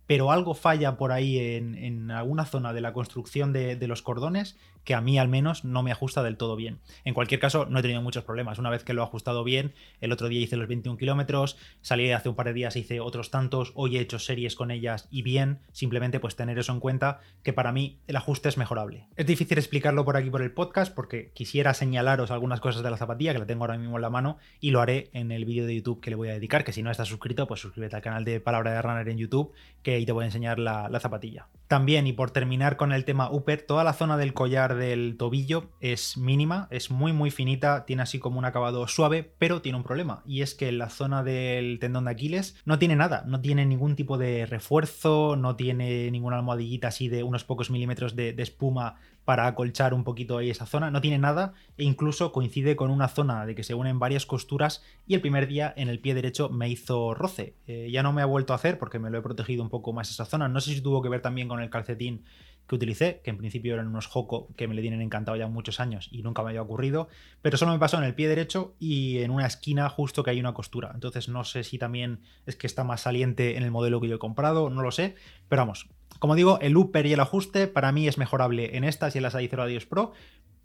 pero 0.08 0.32
algo 0.32 0.54
falla 0.54 0.98
por 0.98 1.12
ahí 1.12 1.40
en, 1.40 2.12
alguna 2.12 2.46
zona 2.46 2.74
de 2.74 2.82
la 2.82 2.94
construcción 2.94 3.54
de, 3.54 3.86
los 3.88 4.02
cordones 4.02 4.58
que 4.84 4.94
a 4.94 5.02
mí 5.02 5.18
al 5.18 5.28
menos 5.28 5.66
no 5.66 5.82
me 5.82 5.92
ajusta 5.92 6.22
del 6.22 6.38
todo 6.38 6.56
bien. 6.56 6.80
En 7.06 7.16
cualquier 7.16 7.40
caso, 7.40 7.66
no 7.66 7.80
he 7.80 7.82
tenido 7.82 8.04
muchos 8.04 8.24
problemas. 8.24 8.60
Una 8.60 8.70
vez 8.70 8.84
que 8.84 8.94
lo 8.94 9.02
he 9.02 9.06
ajustado 9.06 9.44
bien, 9.44 9.74
el 10.00 10.12
otro 10.12 10.30
día 10.30 10.42
hice 10.42 10.58
los 10.58 10.68
21 10.68 10.98
kilómetros, 10.98 11.58
salí 11.82 12.12
hace 12.12 12.30
un 12.30 12.36
par 12.36 12.48
de 12.48 12.54
días, 12.54 12.76
hice 12.76 13.00
otros 13.00 13.32
tantos, 13.32 13.72
hoy 13.74 13.98
he 13.98 14.00
hecho 14.00 14.20
series 14.20 14.56
con 14.56 14.70
ellas 14.70 15.08
y 15.10 15.24
bien, 15.24 15.60
simplemente 15.72 16.20
pues 16.20 16.36
tener 16.36 16.60
eso 16.60 16.72
en 16.72 16.80
cuenta, 16.80 17.20
que 17.42 17.52
para 17.52 17.72
mí 17.72 18.00
el 18.08 18.16
ajuste 18.16 18.48
es 18.50 18.58
mejorable. 18.58 19.08
Es 19.16 19.26
difícil 19.26 19.58
explicarlo 19.58 20.06
por 20.06 20.18
aquí 20.18 20.30
por 20.30 20.44
el 20.44 20.52
podcast 20.52 20.94
porque 20.94 21.32
quisiera 21.34 21.74
señalaros 21.74 22.30
algunas 22.30 22.60
cosas 22.60 22.84
de 22.84 22.92
la 22.92 22.98
zapatilla 22.98 23.34
que 23.34 23.40
la 23.40 23.48
tengo 23.48 23.64
ahora 23.64 23.80
mismo 23.80 23.96
en 23.96 24.02
la 24.04 24.12
mano 24.12 24.38
y 24.60 24.70
lo 24.70 24.82
haré 24.82 25.10
en 25.14 25.32
el 25.32 25.46
vídeo 25.46 25.66
de 25.66 25.76
YouTube 25.76 26.00
que 26.00 26.12
le 26.12 26.16
voy 26.16 26.30
a 26.30 26.34
dedicar, 26.34 26.64
que 26.64 26.74
si 26.74 26.84
no 26.84 26.92
estás 26.92 27.08
suscrito, 27.08 27.48
pues 27.48 27.60
suscríbete 27.60 27.96
al 27.96 28.02
canal 28.04 28.24
de 28.24 28.40
Palabra 28.40 28.72
de 28.72 28.82
Runner 28.82 29.10
en 29.10 29.18
YouTube, 29.18 29.52
que 29.82 29.95
ahí 29.96 30.06
te 30.06 30.12
voy 30.12 30.24
a 30.24 30.28
enseñar 30.28 30.60
la, 30.60 30.90
la 30.90 31.00
zapatilla. 31.00 31.48
También, 31.68 32.06
y 32.06 32.14
por 32.14 32.30
terminar 32.30 32.78
con 32.78 32.94
el 32.94 33.06
tema 33.06 33.32
Upper, 33.32 33.64
toda 33.64 33.84
la 33.84 33.94
zona 33.94 34.18
del 34.18 34.34
collar 34.34 34.76
del 34.76 35.18
tobillo 35.18 35.72
es 35.80 36.16
mínima, 36.16 36.68
es 36.70 36.92
muy 36.92 37.12
muy 37.12 37.32
finita, 37.32 37.86
tiene 37.86 38.04
así 38.04 38.20
como 38.20 38.38
un 38.38 38.46
acabado 38.46 38.88
suave, 38.88 39.34
pero 39.40 39.62
tiene 39.62 39.78
un 39.78 39.84
problema, 39.84 40.22
y 40.28 40.42
es 40.42 40.54
que 40.54 40.72
la 40.72 40.90
zona 40.90 41.24
del 41.24 41.80
tendón 41.80 42.06
de 42.06 42.12
Aquiles 42.12 42.56
no 42.66 42.78
tiene 42.78 42.96
nada, 42.96 43.24
no 43.26 43.42
tiene 43.42 43.66
ningún 43.66 43.96
tipo 43.96 44.18
de 44.18 44.46
refuerzo, 44.46 45.36
no 45.36 45.56
tiene 45.56 46.12
ninguna 46.12 46.38
almohadillita 46.38 46.90
así 46.90 47.08
de 47.10 47.24
unos 47.24 47.44
pocos 47.44 47.72
milímetros 47.72 48.16
de, 48.16 48.36
espuma 48.38 49.00
para 49.26 49.48
acolchar 49.48 49.94
un 49.94 50.04
poquito 50.04 50.38
ahí 50.38 50.50
esa 50.50 50.66
zona, 50.66 50.92
no 50.92 51.02
tiene 51.02 51.18
nada 51.18 51.54
e 51.78 51.84
incluso 51.84 52.32
coincide 52.32 52.76
con 52.76 52.92
una 52.92 53.08
zona 53.08 53.46
de 53.46 53.56
que 53.56 53.64
se 53.64 53.74
unen 53.74 54.00
varias 54.00 54.26
costuras 54.26 54.84
y 55.08 55.16
el 55.16 55.22
primer 55.22 55.48
día 55.48 55.74
en 55.76 55.90
el 55.90 56.00
pie 56.00 56.14
derecho 56.14 56.50
me 56.50 56.70
hizo 56.70 57.14
roce. 57.16 57.56
Eh, 57.68 57.90
ya 57.92 58.04
no 58.04 58.14
me 58.14 58.22
ha 58.22 58.26
vuelto 58.26 58.54
a 58.54 58.58
hacer 58.58 58.78
porque 58.78 59.00
me 59.00 59.10
lo 59.10 59.18
he 59.18 59.22
protegido 59.22 59.64
un 59.64 59.70
poco 59.70 59.92
más 59.92 60.10
esa 60.10 60.26
zona, 60.26 60.48
no 60.48 60.62
sé 60.62 60.74
si 60.74 60.82
tuvo 60.82 61.02
que 61.02 61.10
ver 61.10 61.22
también 61.22 61.48
con 61.48 61.60
el 61.60 61.70
calcetín 61.70 62.24
que 62.68 62.76
utilicé, 62.76 63.22
que 63.24 63.30
en 63.30 63.38
principio 63.38 63.74
eran 63.74 63.88
unos 63.88 64.08
Joco 64.08 64.48
que 64.56 64.68
me 64.68 64.74
le 64.74 64.82
tienen 64.82 65.02
encantado 65.02 65.38
ya 65.38 65.48
muchos 65.48 65.80
años 65.80 66.10
y 66.12 66.24
nunca 66.24 66.42
me 66.44 66.50
había 66.50 66.62
ocurrido, 66.62 67.08
pero 67.42 67.58
solo 67.58 67.72
me 67.72 67.80
pasó 67.80 67.98
en 67.98 68.04
el 68.04 68.16
pie 68.16 68.28
derecho 68.28 68.76
y 68.80 69.20
en 69.20 69.32
una 69.32 69.46
esquina 69.46 69.88
justo 69.90 70.24
que 70.24 70.32
hay 70.32 70.40
una 70.40 70.54
costura. 70.54 70.92
Entonces 70.94 71.30
no 71.30 71.44
sé 71.44 71.64
si 71.64 71.78
también 71.78 72.22
es 72.46 72.56
que 72.56 72.68
está 72.68 72.84
más 72.84 73.02
saliente 73.02 73.58
en 73.58 73.64
el 73.64 73.72
modelo 73.72 74.02
que 74.02 74.08
yo 74.08 74.16
he 74.16 74.20
comprado, 74.20 74.70
no 74.70 74.82
lo 74.82 74.92
sé, 74.92 75.16
pero 75.48 75.62
vamos. 75.62 75.88
Como 76.20 76.36
digo, 76.36 76.60
el 76.62 76.78
upper 76.78 77.06
y 77.06 77.14
el 77.14 77.20
ajuste 77.20 77.68
para 77.68 77.92
mí 77.92 78.08
es 78.08 78.18
mejorable 78.18 78.78
en 78.78 78.84
estas 78.84 79.16
y 79.16 79.20
en 79.20 79.24
las 79.24 79.36
Adicero 79.36 79.64
Adios 79.64 79.86
Pro, 79.86 80.14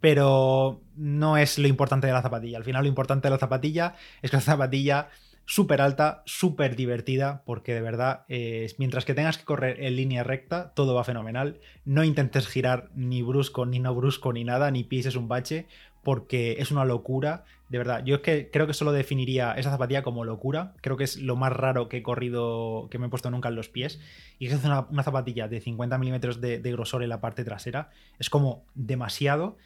pero 0.01 0.81
no 0.97 1.37
es 1.37 1.59
lo 1.59 1.69
importante 1.69 2.07
de 2.07 2.13
la 2.13 2.23
zapatilla. 2.23 2.57
Al 2.57 2.65
final 2.65 2.83
lo 2.83 2.89
importante 2.89 3.29
de 3.29 3.33
la 3.33 3.39
zapatilla 3.39 3.95
es 4.23 4.31
que 4.31 4.37
la 4.37 4.43
zapatilla 4.43 5.09
súper 5.51 5.81
alta, 5.81 6.23
súper 6.27 6.77
divertida, 6.77 7.43
porque 7.45 7.75
de 7.75 7.81
verdad, 7.81 8.25
eh, 8.29 8.73
mientras 8.79 9.05
que 9.05 9.15
tengas 9.15 9.37
que 9.37 9.45
correr 9.45 9.83
en 9.83 9.97
línea 9.97 10.23
recta, 10.23 10.73
todo 10.75 10.95
va 10.95 11.03
fenomenal. 11.03 11.59
No 11.85 12.05
intentes 12.05 12.47
girar 12.47 12.89
ni 12.95 13.23
brusco, 13.23 13.67
ni 13.67 13.81
no 13.81 13.93
brusco, 13.93 14.33
ni 14.33 14.45
nada, 14.45 14.71
ni 14.71 14.85
pises 14.85 15.17
un 15.17 15.27
bache, 15.27 15.67
porque 16.03 16.57
es 16.59 16.71
una 16.71 16.85
locura. 16.85 17.45
De 17.69 17.79
verdad, 17.79 18.05
yo 18.05 18.17
es 18.17 18.21
que 18.23 18.51
creo 18.51 18.67
que 18.67 18.75
solo 18.75 18.93
definiría 18.93 19.53
esa 19.53 19.71
zapatilla 19.71 20.03
como 20.03 20.25
locura. 20.25 20.75
Creo 20.81 20.97
que 20.97 21.05
es 21.05 21.17
lo 21.17 21.37
más 21.37 21.53
raro 21.53 21.89
que 21.89 21.99
he 21.99 22.03
corrido, 22.03 22.89
que 22.91 22.99
me 22.99 23.07
he 23.07 23.11
puesto 23.11 23.31
nunca 23.31 23.49
en 23.49 23.57
los 23.57 23.69
pies. 23.69 24.01
Y 24.39 24.47
es 24.47 24.65
una, 24.65 24.87
una 24.91 25.03
zapatilla 25.03 25.49
de 25.49 25.61
50 25.61 25.99
milímetros 25.99 26.41
de 26.41 26.73
grosor 26.73 27.03
en 27.03 27.09
la 27.09 27.21
parte 27.21 27.45
trasera. 27.45 27.91
Es 28.19 28.31
como 28.31 28.65
demasiado 28.75 29.57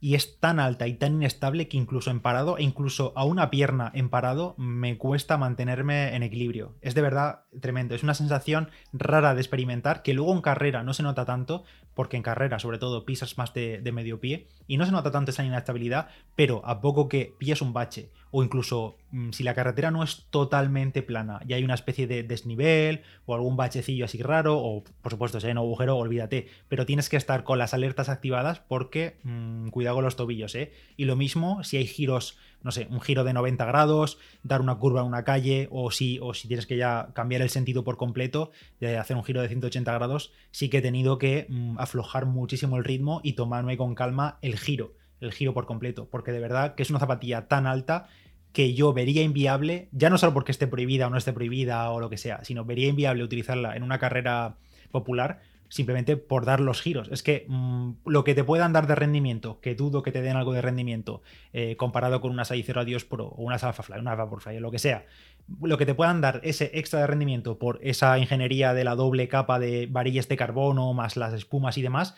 y 0.00 0.14
es 0.14 0.38
tan 0.38 0.60
alta 0.60 0.86
y 0.86 0.94
tan 0.94 1.14
inestable 1.14 1.68
que 1.68 1.76
incluso 1.76 2.10
en 2.10 2.20
parado 2.20 2.58
e 2.58 2.62
incluso 2.62 3.12
a 3.16 3.24
una 3.24 3.50
pierna 3.50 3.90
en 3.94 4.08
parado 4.08 4.54
me 4.58 4.98
cuesta 4.98 5.38
mantenerme 5.38 6.14
en 6.14 6.22
equilibrio. 6.22 6.74
Es 6.80 6.94
de 6.94 7.02
verdad 7.02 7.44
tremendo, 7.60 7.94
es 7.94 8.02
una 8.02 8.14
sensación 8.14 8.70
rara 8.92 9.34
de 9.34 9.40
experimentar 9.40 10.02
que 10.02 10.14
luego 10.14 10.32
en 10.34 10.42
carrera 10.42 10.82
no 10.82 10.92
se 10.92 11.02
nota 11.02 11.24
tanto, 11.24 11.64
porque 11.96 12.16
en 12.16 12.22
carrera 12.22 12.60
sobre 12.60 12.78
todo 12.78 13.04
pisas 13.04 13.36
más 13.38 13.52
de, 13.54 13.80
medio 13.92 14.20
pie 14.20 14.46
y 14.68 14.76
no 14.76 14.84
se 14.84 14.92
nota 14.92 15.10
tanto 15.10 15.32
esa 15.32 15.42
inestabilidad, 15.42 16.10
pero 16.36 16.60
a 16.64 16.80
poco 16.80 17.08
que 17.08 17.34
pillas 17.38 17.62
un 17.62 17.72
bache 17.72 18.10
o 18.30 18.42
incluso 18.42 18.96
mm, 19.10 19.30
si 19.30 19.42
la 19.42 19.54
carretera 19.54 19.90
no 19.90 20.02
es 20.02 20.26
totalmente 20.30 21.02
plana 21.02 21.40
y 21.46 21.52
hay 21.52 21.64
una 21.64 21.74
especie 21.74 22.06
de 22.06 22.22
desnivel 22.22 23.02
o 23.24 23.34
algún 23.34 23.56
bachecillo 23.56 24.04
así 24.04 24.22
raro 24.22 24.58
o 24.58 24.84
por 25.02 25.12
supuesto 25.12 25.40
si 25.40 25.46
hay 25.46 25.52
un 25.52 25.58
agujero 25.58 25.96
olvídate, 25.96 26.48
pero 26.68 26.86
tienes 26.86 27.08
que 27.08 27.16
estar 27.16 27.44
con 27.44 27.58
las 27.58 27.74
alertas 27.74 28.08
activadas 28.08 28.60
porque 28.60 29.16
mm, 29.22 29.68
cuidado 29.68 29.96
con 29.96 30.04
los 30.04 30.16
tobillos, 30.16 30.54
¿eh? 30.54 30.72
Y 30.96 31.04
lo 31.04 31.16
mismo 31.16 31.62
si 31.64 31.76
hay 31.76 31.86
giros 31.86 32.36
no 32.66 32.72
sé, 32.72 32.88
un 32.90 33.00
giro 33.00 33.22
de 33.22 33.32
90 33.32 33.64
grados, 33.64 34.18
dar 34.42 34.60
una 34.60 34.74
curva 34.74 35.00
en 35.00 35.06
una 35.06 35.22
calle, 35.22 35.68
o 35.70 35.92
si, 35.92 36.18
o 36.20 36.34
si 36.34 36.48
tienes 36.48 36.66
que 36.66 36.76
ya 36.76 37.10
cambiar 37.14 37.42
el 37.42 37.48
sentido 37.48 37.84
por 37.84 37.96
completo, 37.96 38.50
de 38.80 38.96
hacer 38.98 39.16
un 39.16 39.22
giro 39.22 39.40
de 39.40 39.46
180 39.46 39.92
grados, 39.92 40.32
sí 40.50 40.68
que 40.68 40.78
he 40.78 40.82
tenido 40.82 41.16
que 41.18 41.46
mm, 41.48 41.78
aflojar 41.78 42.26
muchísimo 42.26 42.76
el 42.76 42.82
ritmo 42.82 43.20
y 43.22 43.34
tomarme 43.34 43.76
con 43.76 43.94
calma 43.94 44.38
el 44.42 44.58
giro, 44.58 44.94
el 45.20 45.32
giro 45.32 45.54
por 45.54 45.66
completo, 45.66 46.08
porque 46.10 46.32
de 46.32 46.40
verdad 46.40 46.74
que 46.74 46.82
es 46.82 46.90
una 46.90 46.98
zapatilla 46.98 47.48
tan 47.48 47.66
alta 47.66 48.08
que 48.52 48.74
yo 48.74 48.92
vería 48.92 49.22
inviable, 49.22 49.88
ya 49.92 50.08
no 50.08 50.18
solo 50.18 50.32
porque 50.32 50.52
esté 50.52 50.66
prohibida 50.66 51.06
o 51.06 51.10
no 51.10 51.18
esté 51.18 51.32
prohibida 51.32 51.90
o 51.90 52.00
lo 52.00 52.08
que 52.08 52.16
sea, 52.16 52.42
sino 52.44 52.64
vería 52.64 52.88
inviable 52.88 53.22
utilizarla 53.22 53.76
en 53.76 53.82
una 53.82 53.98
carrera 53.98 54.56
popular 54.90 55.40
simplemente 55.68 56.16
por 56.16 56.44
dar 56.44 56.60
los 56.60 56.80
giros. 56.80 57.08
Es 57.10 57.22
que 57.22 57.44
mm, 57.48 57.90
lo 58.04 58.24
que 58.24 58.34
te 58.34 58.44
puedan 58.44 58.72
dar 58.72 58.86
de 58.86 58.94
rendimiento, 58.94 59.60
que 59.60 59.74
dudo 59.74 60.02
que 60.02 60.12
te 60.12 60.22
den 60.22 60.36
algo 60.36 60.52
de 60.52 60.62
rendimiento, 60.62 61.22
eh, 61.52 61.76
comparado 61.76 62.20
con 62.20 62.30
una 62.30 62.44
6.0 62.44 62.80
Adios 62.80 63.04
Pro 63.04 63.26
o 63.26 63.42
una 63.42 63.56
Alphafly, 63.56 63.98
una 63.98 64.14
Vaporfly, 64.14 64.60
lo 64.60 64.70
que 64.70 64.78
sea, 64.78 65.06
lo 65.60 65.78
que 65.78 65.86
te 65.86 65.94
puedan 65.94 66.20
dar 66.20 66.40
ese 66.44 66.70
extra 66.74 67.00
de 67.00 67.06
rendimiento 67.06 67.58
por 67.58 67.78
esa 67.82 68.18
ingeniería 68.18 68.74
de 68.74 68.84
la 68.84 68.94
doble 68.94 69.28
capa 69.28 69.58
de 69.58 69.86
varillas 69.86 70.28
de 70.28 70.36
carbono 70.36 70.92
más 70.92 71.16
las 71.16 71.32
espumas 71.34 71.78
y 71.78 71.82
demás, 71.82 72.14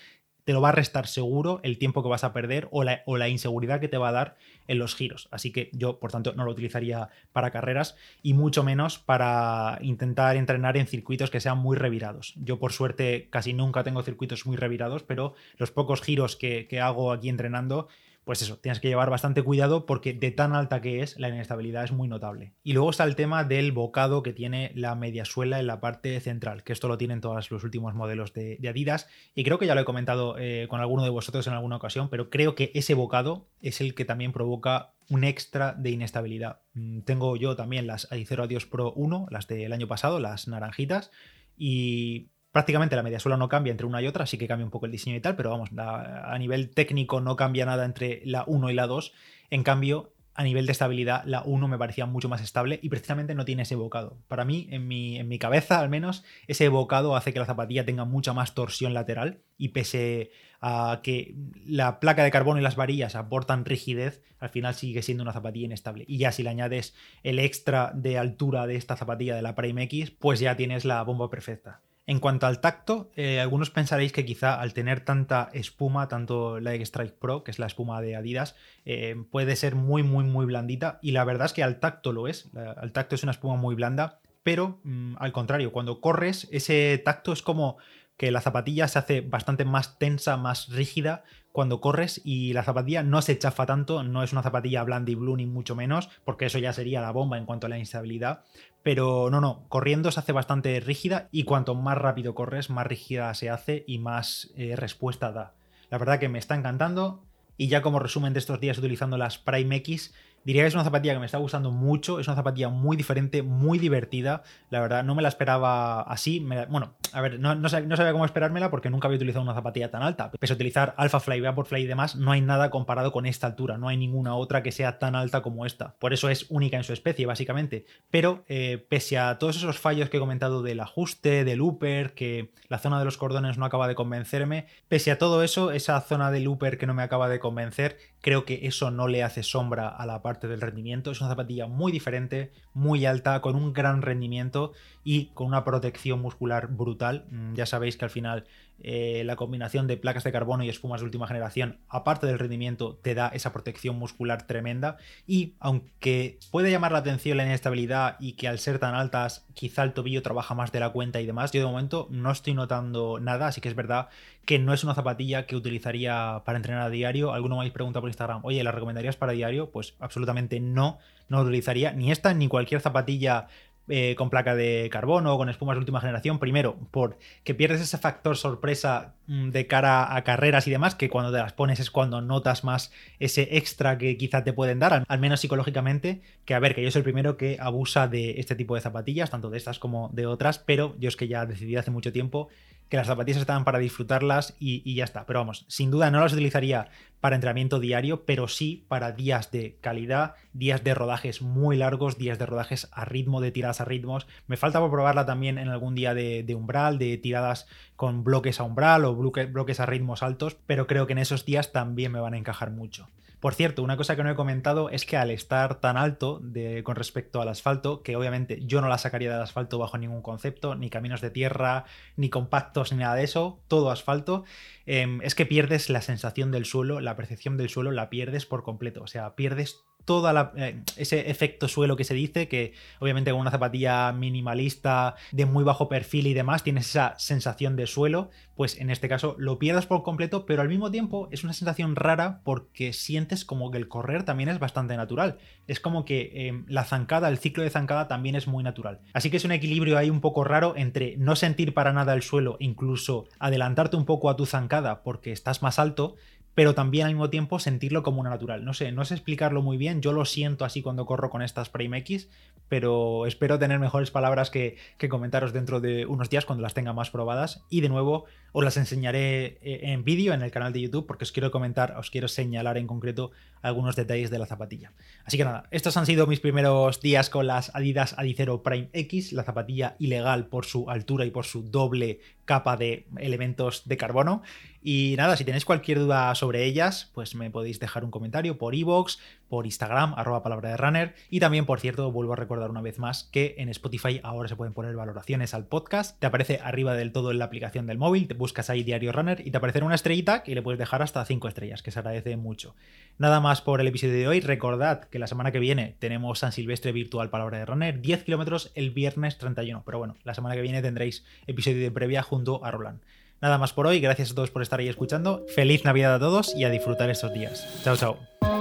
te 0.49 0.55
lo 0.55 0.63
va 0.63 0.71
a 0.71 0.73
restar 0.73 1.07
seguro 1.07 1.61
el 1.63 1.77
tiempo 1.77 2.03
que 2.03 2.09
vas 2.09 2.25
a 2.25 2.33
perder 2.33 2.69
o 2.71 2.83
la, 2.83 3.29
inseguridad 3.29 3.81
que 3.81 3.89
te 3.89 3.99
va 3.99 4.09
a 4.09 4.13
dar 4.13 4.37
en 4.67 4.79
los 4.79 4.95
giros. 4.95 5.29
Así 5.31 5.53
que 5.53 5.69
yo, 5.75 5.99
por 5.99 6.11
tanto, 6.11 6.33
no 6.33 6.47
lo 6.47 6.53
utilizaría 6.53 7.11
para 7.35 7.51
carreras 7.51 7.97
y 8.23 8.33
mucho 8.33 8.63
menos 8.65 8.99
para 8.99 9.77
intentar 9.83 10.37
entrenar 10.37 10.79
en 10.79 10.87
circuitos 10.87 11.29
que 11.29 11.41
sean 11.41 11.59
muy 11.59 11.77
revirados. 11.77 12.33
Yo, 12.37 12.59
por 12.59 12.73
suerte, 12.73 13.29
casi 13.29 13.53
nunca 13.53 13.85
tengo 13.85 14.03
circuitos 14.03 14.47
muy 14.47 14.57
revirados, 14.57 15.03
pero 15.03 15.35
los 15.59 15.71
pocos 15.71 16.01
giros 16.01 16.35
que 16.35 16.81
hago 16.81 17.13
aquí 17.13 17.29
entrenando 17.29 17.89
pues 18.29 18.43
eso, 18.43 18.59
tienes 18.59 18.79
que 18.79 18.89
llevar 18.89 19.09
bastante 19.09 19.43
cuidado 19.43 19.87
porque 19.87 20.13
de 20.13 20.31
tan 20.31 20.55
alta 20.55 20.83
que 20.83 21.01
es, 21.01 21.19
la 21.19 21.31
inestabilidad 21.31 21.85
es 21.85 21.93
muy 21.93 22.09
notable. 22.09 22.53
Y 22.63 22.75
luego 22.75 22.91
está 22.91 23.05
el 23.05 23.17
tema 23.17 23.43
del 23.43 23.73
bocado 23.73 24.23
que 24.23 24.35
tiene 24.35 24.71
la 24.75 24.95
media 24.95 25.25
suela 25.25 25.59
en 25.59 25.67
la 25.67 25.81
parte 25.81 26.21
central, 26.21 26.63
que 26.63 26.75
esto 26.75 26.89
lo 26.89 26.99
tienen 26.99 27.23
todos 27.23 27.51
los 27.51 27.65
últimos 27.65 27.95
modelos 27.95 28.35
de, 28.35 28.59
Adidas. 28.69 29.09
Y 29.35 29.45
creo 29.45 29.59
que 29.59 29.65
ya 29.65 29.75
lo 29.75 29.81
he 29.81 29.87
comentado 29.87 30.37
eh, 30.39 30.67
con 30.69 30.83
alguno 30.83 31.05
de 31.05 31.09
vosotros 31.09 31.47
en 31.47 31.55
alguna 31.55 31.77
ocasión, 31.77 32.11
pero 32.11 32.29
creo 32.29 32.55
que 32.55 32.71
ese 32.75 32.93
bocado 32.93 33.49
es 33.63 33.81
el 33.81 33.95
que 33.95 34.05
también 34.05 34.33
provoca 34.33 34.93
un 35.09 35.25
extra 35.25 35.73
de 35.73 35.93
inestabilidad. 35.93 36.61
Mm, 36.75 37.01
tengo 37.05 37.35
yo 37.37 37.57
también 37.57 37.87
las 37.87 38.13
Adicero 38.13 38.43
Adios 38.43 38.67
Pro 38.67 38.93
1, 38.93 39.29
las 39.31 39.47
del 39.47 39.73
año 39.73 39.89
pasado, 39.89 40.21
las 40.21 40.49
naranjitas, 40.49 41.11
y 41.57 42.29
prácticamente 42.59 42.97
la 42.97 43.05
media 43.05 43.21
suela 43.21 43.37
no 43.37 43.49
cambia 43.49 43.71
entre 43.71 43.87
una 43.87 44.03
y 44.03 44.09
otra, 44.09 44.27
sí 44.27 44.37
que 44.37 44.49
cambia 44.49 44.65
un 44.65 44.73
poco 44.73 44.87
el 44.87 44.91
diseño 44.91 45.15
y 45.15 45.21
tal, 45.21 45.37
pero 45.37 45.51
vamos, 45.51 45.71
a 45.77 46.37
nivel 46.41 46.71
técnico 46.71 47.21
no 47.21 47.37
cambia 47.37 47.65
nada 47.65 47.85
entre 47.85 48.21
la 48.25 48.43
1 48.49 48.71
y 48.71 48.75
la 48.75 48.89
2. 48.89 49.13
En 49.51 49.63
cambio, 49.63 50.13
a 50.35 50.43
nivel 50.43 50.67
de 50.67 50.73
estabilidad, 50.73 51.23
la 51.25 51.45
1 51.45 51.69
me 51.69 51.79
parecía 51.79 52.05
mucho 52.07 52.29
más 52.29 52.43
estable 52.43 52.81
y 52.83 52.89
precisamente 52.89 53.37
no 53.37 53.45
tiene 53.45 53.63
ese 53.63 53.77
bocado. 53.77 54.19
Para 54.27 54.45
mí, 54.45 54.67
en 54.73 54.89
mi, 54.89 55.19
en 55.19 55.29
mi 55.29 55.39
cabeza 55.39 55.79
al 55.79 55.89
menos, 55.89 56.25
ese 56.49 56.69
bocado 56.69 57.15
hace 57.15 57.33
que 57.33 57.39
la 57.39 57.47
zapatilla 57.47 57.85
tenga 57.85 58.05
mucha 58.05 58.33
más 58.33 58.55
torsión 58.55 58.93
lateral 58.93 59.39
y 59.57 59.69
pese 59.69 60.33
a 60.61 60.99
que 61.05 61.37
la 61.65 62.01
placa 62.01 62.25
de 62.25 62.33
carbono 62.33 62.59
y 62.59 62.65
las 62.65 62.75
varillas 62.75 63.15
aportan 63.15 63.67
rigidez, 63.67 64.25
al 64.41 64.49
final 64.49 64.75
sigue 64.75 65.03
siendo 65.03 65.23
una 65.23 65.33
zapatilla 65.33 65.67
inestable. 65.67 66.05
Y 66.09 66.19
ya 66.19 66.33
si 66.33 66.43
le 66.43 66.51
añades 66.51 66.97
el 67.23 67.39
extra 67.39 67.93
de 67.95 68.19
altura 68.19 68.67
de 68.67 68.75
esta 68.75 68.97
zapatilla 68.97 69.37
de 69.37 69.43
la 69.43 69.55
Prime 69.55 69.85
X, 69.85 70.11
pues 70.11 70.41
ya 70.41 70.57
tienes 70.57 70.85
la 70.85 71.01
bomba 71.05 71.31
perfecta. 71.31 71.83
En 72.09 72.21
cuanto 72.21 72.47
al 72.47 72.63
tacto, 72.63 73.11
eh, 73.17 73.39
algunos 73.39 73.69
pensaréis 73.69 74.13
que 74.13 74.25
quizá 74.25 74.59
al 74.59 74.73
tener 74.73 75.01
tanta 75.01 75.51
espuma, 75.53 76.09
tanto 76.09 76.59
la 76.59 76.73
Strike 76.73 77.13
Pro, 77.13 77.45
que 77.45 77.51
es 77.51 77.59
la 77.59 77.67
espuma 77.67 78.01
de 78.01 78.17
Adidas, 78.17 78.57
eh, 78.87 79.15
puede 79.31 79.57
ser 79.57 79.75
muy, 79.75 80.03
muy, 80.03 80.25
muy 80.25 80.47
blandita. 80.47 81.01
Y 81.03 81.11
la 81.11 81.25
verdad 81.25 81.45
es 81.45 81.53
que 81.53 81.63
al 81.63 81.81
tacto 81.81 82.15
lo 82.15 82.27
es. 82.27 82.49
al 82.55 82.93
tacto 82.93 83.15
es 83.15 83.25
una 83.25 83.33
espuma 83.33 83.57
muy 83.57 83.75
blanda, 83.75 84.21
pero 84.43 84.81
mm, 84.85 85.17
al 85.19 85.33
contrario, 85.33 85.71
cuando 85.71 86.01
corres, 86.01 86.49
ese 86.51 86.97
tacto 87.05 87.31
es 87.31 87.43
como 87.43 87.77
que 88.17 88.31
la 88.31 88.41
zapatilla 88.41 88.89
se 88.89 88.99
hace 88.99 89.21
bastante 89.21 89.67
más 89.67 89.99
tensa, 89.99 90.39
más 90.39 90.69
rígida 90.71 91.25
cuando 91.53 91.81
corres 91.81 92.21
y 92.25 92.53
la 92.53 92.63
zapatilla 92.63 93.03
no 93.03 93.23
se 93.23 93.39
chafa 93.39 93.67
tanto, 93.67 94.03
no 94.03 94.23
es 94.23 94.33
una 94.33 94.43
zapatilla 94.43 94.85
blanda 94.85 95.11
y 95.11 95.15
blue 95.15 95.37
ni 95.37 95.47
mucho 95.47 95.75
menos, 95.75 96.09
porque 96.25 96.47
eso 96.47 96.59
ya 96.59 96.73
sería 96.73 97.01
la 97.01 97.11
bomba 97.11 97.39
en 97.39 97.47
cuanto 97.47 97.67
a 97.67 97.71
la 97.71 97.79
instabilidad, 97.79 98.45
pero 98.83 99.29
no, 99.31 99.41
no, 99.41 99.65
corriendo 99.69 100.11
se 100.11 100.21
hace 100.21 100.33
bastante 100.33 100.79
rígida 100.81 101.29
y 101.33 101.45
cuanto 101.45 101.75
más 101.75 101.99
rápido 101.99 102.35
corres, 102.35 102.71
más 102.71 102.87
rígida 102.87 103.33
se 103.35 103.51
hace 103.51 103.85
y 103.87 103.99
más 103.99 104.53
eh, 104.57 104.77
respuesta 104.77 105.33
da. 105.33 105.55
La 105.91 105.99
verdad 105.99 106.19
que 106.19 106.29
me 106.29 106.39
está 106.39 106.55
encantando 106.55 107.25
y 107.57 107.69
ya 107.69 107.83
como 107.83 107.99
resumen 107.99 108.33
de 108.33 108.39
estos 108.39 108.61
días 108.61 108.79
utilizando 108.79 109.19
las 109.19 109.39
Prime 109.39 109.77
X, 109.77 110.15
Diría 110.49 110.63
que 110.63 110.69
es 110.69 110.75
una 110.75 110.83
zapatilla 110.83 111.13
que 111.13 111.21
me 111.21 111.27
está 111.27 111.37
gustando 111.37 111.71
mucho, 111.71 112.21
es 112.21 112.27
una 112.27 112.35
zapatilla 112.35 112.71
muy 112.71 112.97
diferente, 112.97 113.43
muy 113.43 113.79
divertida. 113.79 114.45
La 114.71 114.81
verdad, 114.81 115.05
no 115.05 115.15
me 115.15 115.21
la 115.21 115.29
esperaba 115.29 116.01
así. 116.01 116.41
bueno, 116.71 116.95
a 117.13 117.21
ver, 117.21 117.39
no, 117.39 117.69
sabía, 117.69 118.13
cómo 118.13 118.25
esperármela 118.25 118.71
porque 118.71 118.89
nunca 118.89 119.09
había 119.09 119.17
utilizado 119.17 119.43
una 119.43 119.53
zapatilla 119.53 119.91
tan 119.91 120.03
alta. 120.03 120.31
Pese 120.31 120.55
a 120.55 120.57
utilizar 120.57 120.95
Alpha 120.97 121.21
Fly, 121.21 121.43
Vaporfly 121.43 121.83
y 121.83 121.87
demás, 121.87 122.17
no 122.17 122.33
hay 122.33 122.41
nada 122.41 122.71
comparado 122.71 123.13
con 123.13 123.27
esta 123.27 123.47
altura. 123.47 123.77
No 123.77 123.89
hay 123.89 123.99
ninguna 123.99 124.37
otra 124.37 124.63
que 124.63 124.73
sea 124.73 124.99
tan 124.99 125.17
alta 125.17 125.43
como 125.43 125.67
esta. 125.67 125.97
Por 125.99 126.15
eso 126.15 126.31
es 126.31 126.47
única 126.49 126.79
en 126.79 126.85
su 126.85 126.95
especie, 126.95 127.27
básicamente. 127.27 127.85
Pero 128.11 128.47
eh, 128.49 128.87
pese 128.89 129.19
a 129.19 129.37
todos 129.37 129.55
esos 129.55 129.79
fallos 129.79 130.09
que 130.09 130.17
he 130.17 130.21
comentado 130.21 130.63
del 130.63 130.81
ajuste, 130.81 131.45
del 131.45 131.59
looper, 131.59 132.15
que 132.15 132.53
la 132.69 132.79
zona 132.79 132.99
de 132.99 133.05
los 133.05 133.19
cordones 133.19 133.59
no 133.59 133.67
acaba 133.67 133.87
de 133.87 133.95
convencerme, 133.95 134.67
pese 134.89 135.11
a 135.11 135.19
todo 135.19 135.43
eso, 135.43 135.73
esa 135.73 136.01
zona 136.01 136.31
del 136.31 136.45
looper 136.45 136.79
que 136.79 136.87
no 136.87 136.95
me 136.95 137.03
acaba 137.03 137.29
de 137.29 137.39
convencer, 137.39 137.99
creo 138.21 138.45
que 138.45 138.67
eso 138.67 138.91
no 138.91 139.09
le 139.09 139.23
hace 139.23 139.43
sombra 139.43 139.89
a 139.89 140.07
la 140.07 140.23
parte 140.23 140.49
del 140.49 140.61
rendimiento. 140.61 141.11
Es 141.11 141.21
una 141.21 141.31
zapatilla 141.31 141.67
muy 141.67 141.93
diferente, 141.93 142.53
muy 142.75 143.07
alta, 143.07 143.41
con 143.41 143.57
un 143.57 143.73
gran 143.73 144.03
rendimiento 144.03 144.73
y 145.05 145.27
con 145.35 145.47
una 145.47 145.65
protección 145.65 146.21
muscular 146.21 146.69
brutal. 146.69 147.27
Mm, 147.31 147.55
ya 147.55 147.67
sabéis 147.67 147.97
que 147.97 148.05
al 148.05 148.11
final 148.11 148.45
eh, 148.81 149.23
la 149.25 149.37
combinación 149.37 149.87
de 149.87 149.97
placas 149.97 150.25
de 150.25 150.33
carbono 150.33 150.63
y 150.63 150.69
espumas 150.69 151.01
de 151.01 151.07
última 151.07 151.27
generación, 151.27 151.79
aparte 151.89 152.27
del 152.27 152.39
rendimiento, 152.39 152.97
te 153.03 153.15
da 153.15 153.29
esa 153.29 153.53
protección 153.53 153.99
muscular 153.99 154.47
tremenda. 154.47 154.99
Y 155.27 155.55
aunque 155.59 156.39
puede 156.51 156.71
llamar 156.71 156.93
la 156.93 156.99
atención 156.99 157.37
la 157.37 157.45
inestabilidad 157.45 158.17
y 158.21 158.33
que 158.33 158.49
al 158.49 158.59
ser 158.59 158.79
tan 158.79 158.95
altas 158.95 159.47
quizá 159.55 159.83
el 159.83 159.93
tobillo 159.93 160.23
trabaja 160.23 160.55
más 160.55 160.73
de 160.73 160.81
la 160.81 160.91
cuenta 160.91 161.21
y 161.21 161.27
demás, 161.27 161.53
yo 161.53 161.61
de 161.61 161.67
momento 161.67 162.07
no 162.11 162.31
estoy 162.31 162.55
notando 162.55 163.19
nada, 163.21 163.49
así 163.49 163.61
que 163.61 163.69
es 163.69 163.75
verdad 163.75 164.09
que 164.45 164.59
no 164.59 164.73
es 164.73 164.83
una 164.83 164.95
zapatilla 164.95 165.45
que 165.45 165.57
utilizaría 165.57 166.43
para 166.47 166.57
entrenar 166.57 166.83
a 166.83 166.91
diario. 166.91 167.35
Alguno 167.35 167.57
me 167.57 167.61
habéis 167.61 167.75
preguntado 167.75 168.01
por 168.01 168.09
Instagram, 168.09 168.41
oye, 168.45 168.65
¿la 168.65 168.73
recomendarías 168.73 169.17
para 169.17 169.33
diario? 169.33 169.71
Pues 169.71 169.95
absolutamente 170.01 170.59
no, 170.59 170.99
no 171.29 171.43
utilizaría 171.43 171.93
ni 171.93 172.11
esta 172.11 172.33
ni 172.33 172.49
cualquier 172.49 172.81
zapatilla 172.81 173.49
eh, 173.89 174.15
con 174.17 174.31
placa 174.31 174.55
de 174.55 174.89
carbono 174.91 175.35
o 175.35 175.39
con 175.39 175.49
espumas 175.49 175.77
de 175.77 175.81
última 175.81 176.01
generación. 176.01 176.39
Primero, 176.39 176.77
porque 176.91 177.55
pierdes 177.55 177.81
ese 177.81 177.99
factor 177.99 178.37
sorpresa 178.37 179.15
mm, 179.27 179.51
de 179.51 179.67
cara 179.67 180.15
a 180.15 180.25
carreras 180.25 180.67
y 180.67 180.71
demás, 180.71 180.95
que 180.95 181.09
cuando 181.09 181.33
te 181.33 181.39
las 181.39 181.53
pones 181.53 181.81
es 181.81 181.91
cuando 181.91 182.21
notas 182.21 182.65
más 182.65 182.93
ese 183.19 183.57
extra 183.57 183.99
que 183.99 184.17
quizá 184.17 184.45
te 184.45 184.53
pueden 184.53 184.79
dar, 184.79 185.05
al 185.07 185.19
menos 185.21 185.41
psicológicamente, 185.41 186.21
que 186.45 186.55
a 186.55 186.59
ver, 186.59 186.75
que 186.75 186.83
yo 186.83 186.91
soy 186.91 187.01
el 187.01 187.05
primero 187.05 187.37
que 187.37 187.57
abusa 187.61 188.09
de 188.09 188.39
este 188.39 188.55
tipo 188.55 188.75
de 188.75 188.81
zapatillas, 188.81 189.31
tanto 189.31 189.51
de 189.51 189.59
estas 189.59 189.79
como 189.79 190.11
de 190.13 190.27
otras, 190.27 190.59
pero 190.59 190.97
yo 190.99 191.09
es 191.09 191.17
que 191.17 191.29
ya 191.29 191.47
decidí 191.47 191.77
hace 191.77 191.91
mucho 191.91 192.13
tiempo 192.13 192.49
que 192.89 192.97
las 192.97 193.07
zapatillas 193.07 193.41
estaban 193.41 193.65
para 193.65 193.79
disfrutarlas 193.79 194.55
y, 194.59 194.95
ya 194.95 195.05
está. 195.05 195.27
Pero 195.27 195.41
vamos, 195.41 195.65
sin 195.69 195.91
duda 195.91 196.11
no 196.11 196.21
las 196.21 196.33
utilizaría 196.33 196.89
para 197.21 197.35
entrenamiento 197.35 197.81
diario, 197.81 198.25
pero 198.25 198.49
sí 198.49 198.85
para 198.89 199.13
días 199.13 199.51
de 199.51 199.77
calidad, 199.81 200.35
días 200.53 200.85
de 200.85 200.95
rodajes 200.95 201.43
muy 201.43 201.77
largos, 201.77 202.17
días 202.17 202.39
de 202.39 202.47
rodajes 202.47 202.89
a 202.93 203.05
ritmo, 203.05 203.41
de 203.41 203.51
tiradas 203.51 203.81
a 203.81 203.85
ritmos. 203.85 204.27
Me 204.47 204.57
falta 204.57 204.79
probarla 204.91 205.27
también 205.27 205.59
en 205.59 205.69
algún 205.69 205.95
día 205.95 206.15
de 206.15 206.55
umbral, 206.55 206.99
de 206.99 207.19
tiradas 207.19 207.67
con 207.97 208.25
bloques 208.25 208.61
a 208.61 208.65
umbral 208.65 209.05
o 209.05 209.17
bloques 209.17 209.81
a 209.81 209.87
ritmos 209.87 210.23
altos, 210.23 210.57
pero 210.67 210.87
creo 210.87 211.07
que 211.07 211.13
en 211.13 211.19
esos 211.19 211.45
días 211.45 211.73
también 211.73 212.13
me 212.13 212.21
van 212.21 212.35
a 212.35 212.39
encajar 212.39 212.71
mucho. 212.71 213.09
Por 213.41 213.55
cierto, 213.55 213.85
una 213.85 213.97
cosa 213.97 214.17
que 214.17 214.25
no 214.25 214.31
he 214.31 214.35
comentado 214.35 214.91
es 214.91 215.07
que 215.07 215.17
al 215.17 215.31
estar 215.31 215.77
tan 215.81 215.97
alto 215.97 216.41
de, 216.43 216.83
con 216.83 216.97
respecto 216.97 217.41
al 217.41 217.49
asfalto, 217.49 218.03
que 218.03 218.17
obviamente 218.17 218.65
yo 218.67 218.81
no 218.81 218.89
la 218.89 218.99
sacaría 218.99 219.31
del 219.31 219.41
asfalto 219.41 219.79
bajo 219.79 219.97
ningún 219.97 220.23
concepto, 220.23 220.75
ni 220.75 220.91
caminos 220.91 221.21
de 221.21 221.31
tierra, 221.31 221.85
ni 222.17 222.31
compactos, 222.31 222.93
ni 222.93 222.99
nada 222.99 223.15
de 223.15 223.25
eso, 223.25 223.61
todo 223.69 223.91
asfalto, 223.91 224.45
em, 224.87 225.23
es 225.23 225.37
que 225.37 225.47
pierdes 225.47 225.89
la 225.89 226.03
sensación 226.03 226.51
del 226.51 226.65
suelo, 226.65 227.01
la 227.01 227.15
percepción 227.15 227.57
del 227.57 227.69
suelo 227.69 227.93
la 227.93 228.11
pierdes 228.11 228.45
por 228.45 228.65
completo. 228.65 229.03
O 229.03 229.07
sea, 229.07 229.37
pierdes 229.37 229.88
todo 230.09 230.33
eh, 230.57 230.81
ese 230.97 231.31
efecto 231.31 231.69
suelo 231.69 231.95
que 231.95 232.03
se 232.03 232.15
dice, 232.15 232.49
que 232.49 232.73
obviamente 232.99 233.31
con 233.31 233.41
una 233.41 233.51
zapatilla 233.51 234.11
minimalista 234.13 235.17
de 235.33 235.45
muy 235.45 235.65
bajo 235.65 235.91
perfil 235.91 236.27
y 236.29 236.33
demás 236.33 236.63
tienes 236.63 236.89
esa 236.89 237.15
sensación 237.19 237.77
de 237.77 237.87
suelo, 237.87 238.31
pues 238.57 238.81
en 238.81 238.89
este 238.89 239.07
caso 239.07 239.37
lo 239.39 239.59
pierdas 239.59 239.85
por 239.85 240.03
completo, 240.03 240.47
pero 240.47 240.63
al 240.63 240.69
mismo 240.71 240.91
tiempo 240.91 241.29
es 241.31 241.45
una 241.45 241.53
sensación 241.53 241.95
rara 241.95 242.41
porque 242.43 242.95
sientes 242.95 243.45
como 243.45 243.71
que 243.71 243.77
el 243.77 243.87
correr 243.87 244.23
también 244.23 244.49
es 244.49 244.59
bastante 244.59 244.97
natural. 244.97 245.37
Es 245.67 245.79
como 245.79 246.07
que 246.07 246.49
em, 246.49 246.65
la 246.69 246.85
zancada, 246.85 247.29
el 247.29 247.37
ciclo 247.37 247.63
de 247.63 247.69
zancada 247.69 248.09
también 248.09 248.35
es 248.35 248.47
muy 248.49 248.65
natural. 248.65 249.01
Así 249.13 249.29
que 249.29 249.37
es 249.37 249.45
un 249.45 249.53
equilibrio 249.53 249.99
ahí 249.99 250.09
un 250.09 250.23
poco 250.23 250.43
raro 250.43 250.73
entre 250.75 251.19
no 251.19 251.37
sentir 251.37 251.75
para 251.75 251.93
nada 251.93 252.15
el 252.15 252.23
suelo, 252.23 252.57
incluso 252.61 253.27
adelantarte 253.39 253.99
un 253.99 254.07
poco 254.07 254.31
a 254.31 254.37
tu 254.37 254.47
zancada 254.47 255.03
porque 255.03 255.33
estás 255.33 255.61
más 255.61 255.79
alto, 255.79 256.17
pero 256.59 256.75
también 256.75 257.07
al 257.07 257.13
mismo 257.13 257.31
tiempo 257.31 257.61
sentirlo 257.61 258.03
como 258.03 258.21
una 258.21 258.31
natural. 258.31 258.65
No 258.65 258.75
sé, 258.75 258.91
no 258.91 259.05
sé 259.05 259.15
explicarlo 259.15 259.63
muy 259.63 259.77
bien, 259.77 260.03
yo 260.03 260.11
lo 260.11 260.25
siento 260.25 260.65
así 260.65 260.83
cuando 260.83 261.07
corro 261.07 261.31
con 261.31 261.41
estas 261.41 261.69
Prime 261.69 261.97
X, 261.99 262.29
pero 262.69 263.27
espero 263.27 263.61
tener 263.61 263.79
mejores 263.79 264.11
palabras 264.11 264.51
que, 264.51 264.77
comentaros 265.09 265.53
dentro 265.53 265.79
de 265.79 266.05
unos 266.07 266.31
días 266.31 266.47
cuando 266.47 266.63
las 266.63 266.75
tenga 266.75 266.93
más 266.93 267.11
probadas. 267.11 267.63
Y 267.71 267.81
de 267.81 267.89
nuevo, 267.89 268.25
os 268.53 268.65
las 268.65 268.77
enseñaré 268.77 269.59
eh, 269.63 269.81
en 269.93 270.05
vídeo 270.05 270.33
en 270.33 270.43
el 270.43 270.51
canal 270.51 270.73
de 270.73 270.81
YouTube 270.81 271.07
porque 271.07 271.25
os 271.25 271.33
quiero 271.33 271.51
comentar, 271.51 271.97
os 271.97 272.11
quiero 272.11 272.29
señalar 272.29 272.79
en 272.79 272.87
concreto 272.87 273.31
algunos 273.63 273.97
detalles 273.97 274.31
de 274.31 274.39
la 274.39 274.47
zapatilla. 274.47 274.93
Así 275.25 275.37
que 275.37 275.45
nada, 275.45 275.69
estos 275.71 275.97
han 275.97 276.07
sido 276.07 276.27
mis 276.27 276.41
primeros 276.41 277.01
días 277.01 277.31
con 277.31 277.47
las 277.47 277.75
Adidas 277.75 278.15
Adicero 278.17 278.63
Prime 278.63 278.89
X, 278.93 279.33
la 279.33 279.43
zapatilla 279.43 279.97
ilegal 279.99 280.47
por 280.47 280.65
su 280.65 280.89
altura 280.91 281.25
y 281.25 281.31
por 281.31 281.45
su 281.45 281.63
doble 281.63 282.21
capa 282.45 282.77
de 282.77 283.07
elementos 283.19 283.83
de 283.87 283.97
carbono. 283.97 284.43
Y 284.83 285.15
nada, 285.19 285.37
si 285.37 285.45
tenéis 285.45 285.65
cualquier 285.65 285.99
duda 285.99 286.35
sobre 286.35 286.65
ellas, 286.65 287.11
pues 287.15 287.35
me 287.35 287.51
podéis 287.51 287.81
dejar 287.81 288.05
un 288.05 288.11
comentario 288.11 288.59
por 288.59 288.75
iVoox, 288.75 289.19
por 289.49 289.67
Instagram, 289.67 290.15
arroba 290.17 290.43
palabra 290.43 290.71
de 290.71 290.77
runner. 290.77 291.15
Y 291.31 291.41
también, 291.41 291.67
por 291.67 291.81
cierto, 291.81 292.11
vuelvo 292.13 292.33
a 292.33 292.37
recordar 292.37 292.71
una 292.71 292.81
vez 292.81 292.99
más 292.99 293.25
que 293.25 293.55
en 293.59 293.69
Spotify 293.69 294.21
ahora 294.23 294.49
se 294.49 294.57
pueden 294.57 294.75
poner 294.75 294.95
valoraciones 294.95 295.55
al 295.55 295.67
podcast. 295.67 296.19
Te 296.19 296.27
aparece 296.27 296.61
arriba 296.63 296.95
del 296.95 297.13
todo 297.13 297.31
en 297.31 297.39
la 297.39 297.47
aplicación 297.47 297.87
del 297.87 297.99
móvil, 297.99 298.29
te 298.29 298.35
buscas 298.35 298.71
ahí 298.71 298.83
Diario 298.83 299.13
Runner 299.13 299.41
y 299.47 299.51
te 299.51 299.57
aparecerá 299.57 299.87
una 299.87 299.95
estrellita 299.95 300.43
y 300.47 300.55
le 300.55 300.63
puedes 300.63 300.79
dejar 300.79 301.03
hasta 301.03 301.25
5 301.25 301.49
estrellas, 301.49 301.83
que 301.83 301.91
se 301.91 301.99
agradece 301.99 302.37
mucho. 302.37 302.75
Nada 303.19 303.41
más 303.41 303.63
por 303.63 303.81
el 303.81 303.89
episodio 303.89 304.15
de 304.15 304.29
hoy. 304.29 304.41
Recordad 304.41 305.05
que 305.05 305.19
la 305.19 305.27
semana 305.27 305.53
que 305.53 305.59
viene 305.59 305.97
tenemos 305.99 306.39
San 306.39 306.53
Silvestre 306.53 306.93
Virtual 306.93 307.31
Palabra 307.31 307.59
de 307.59 307.67
Runner, 307.67 308.01
10 308.01 308.25
kilómetros 308.25 308.71
el 308.75 308.91
viernes 308.91 309.39
31. 309.39 309.83
Pero 309.85 309.99
bueno, 309.99 310.17
la 310.25 310.35
semana 310.35 310.55
que 310.55 310.63
viene 310.63 310.83
tendréis 310.83 311.25
episodio 311.47 311.81
de 311.81 311.91
previa 311.91 312.23
junto 312.23 312.65
a 312.65 312.71
Roland. 312.71 313.01
Nada 313.41 313.59
más 313.59 313.73
por 313.73 313.87
hoy, 313.87 314.01
gracias 314.01 314.33
a 314.33 314.35
todos 314.35 314.51
por 314.51 314.63
estar 314.63 314.81
ahí 314.81 314.89
escuchando. 314.89 315.45
Feliz 315.55 315.85
Navidad 315.85 316.15
a 316.15 316.19
todos 316.19 316.55
y 316.57 316.65
a 316.65 316.71
disfrutar 316.71 317.11
estos 317.11 317.33
días. 317.33 317.67
Chao, 317.85 317.97
chao. 317.97 318.58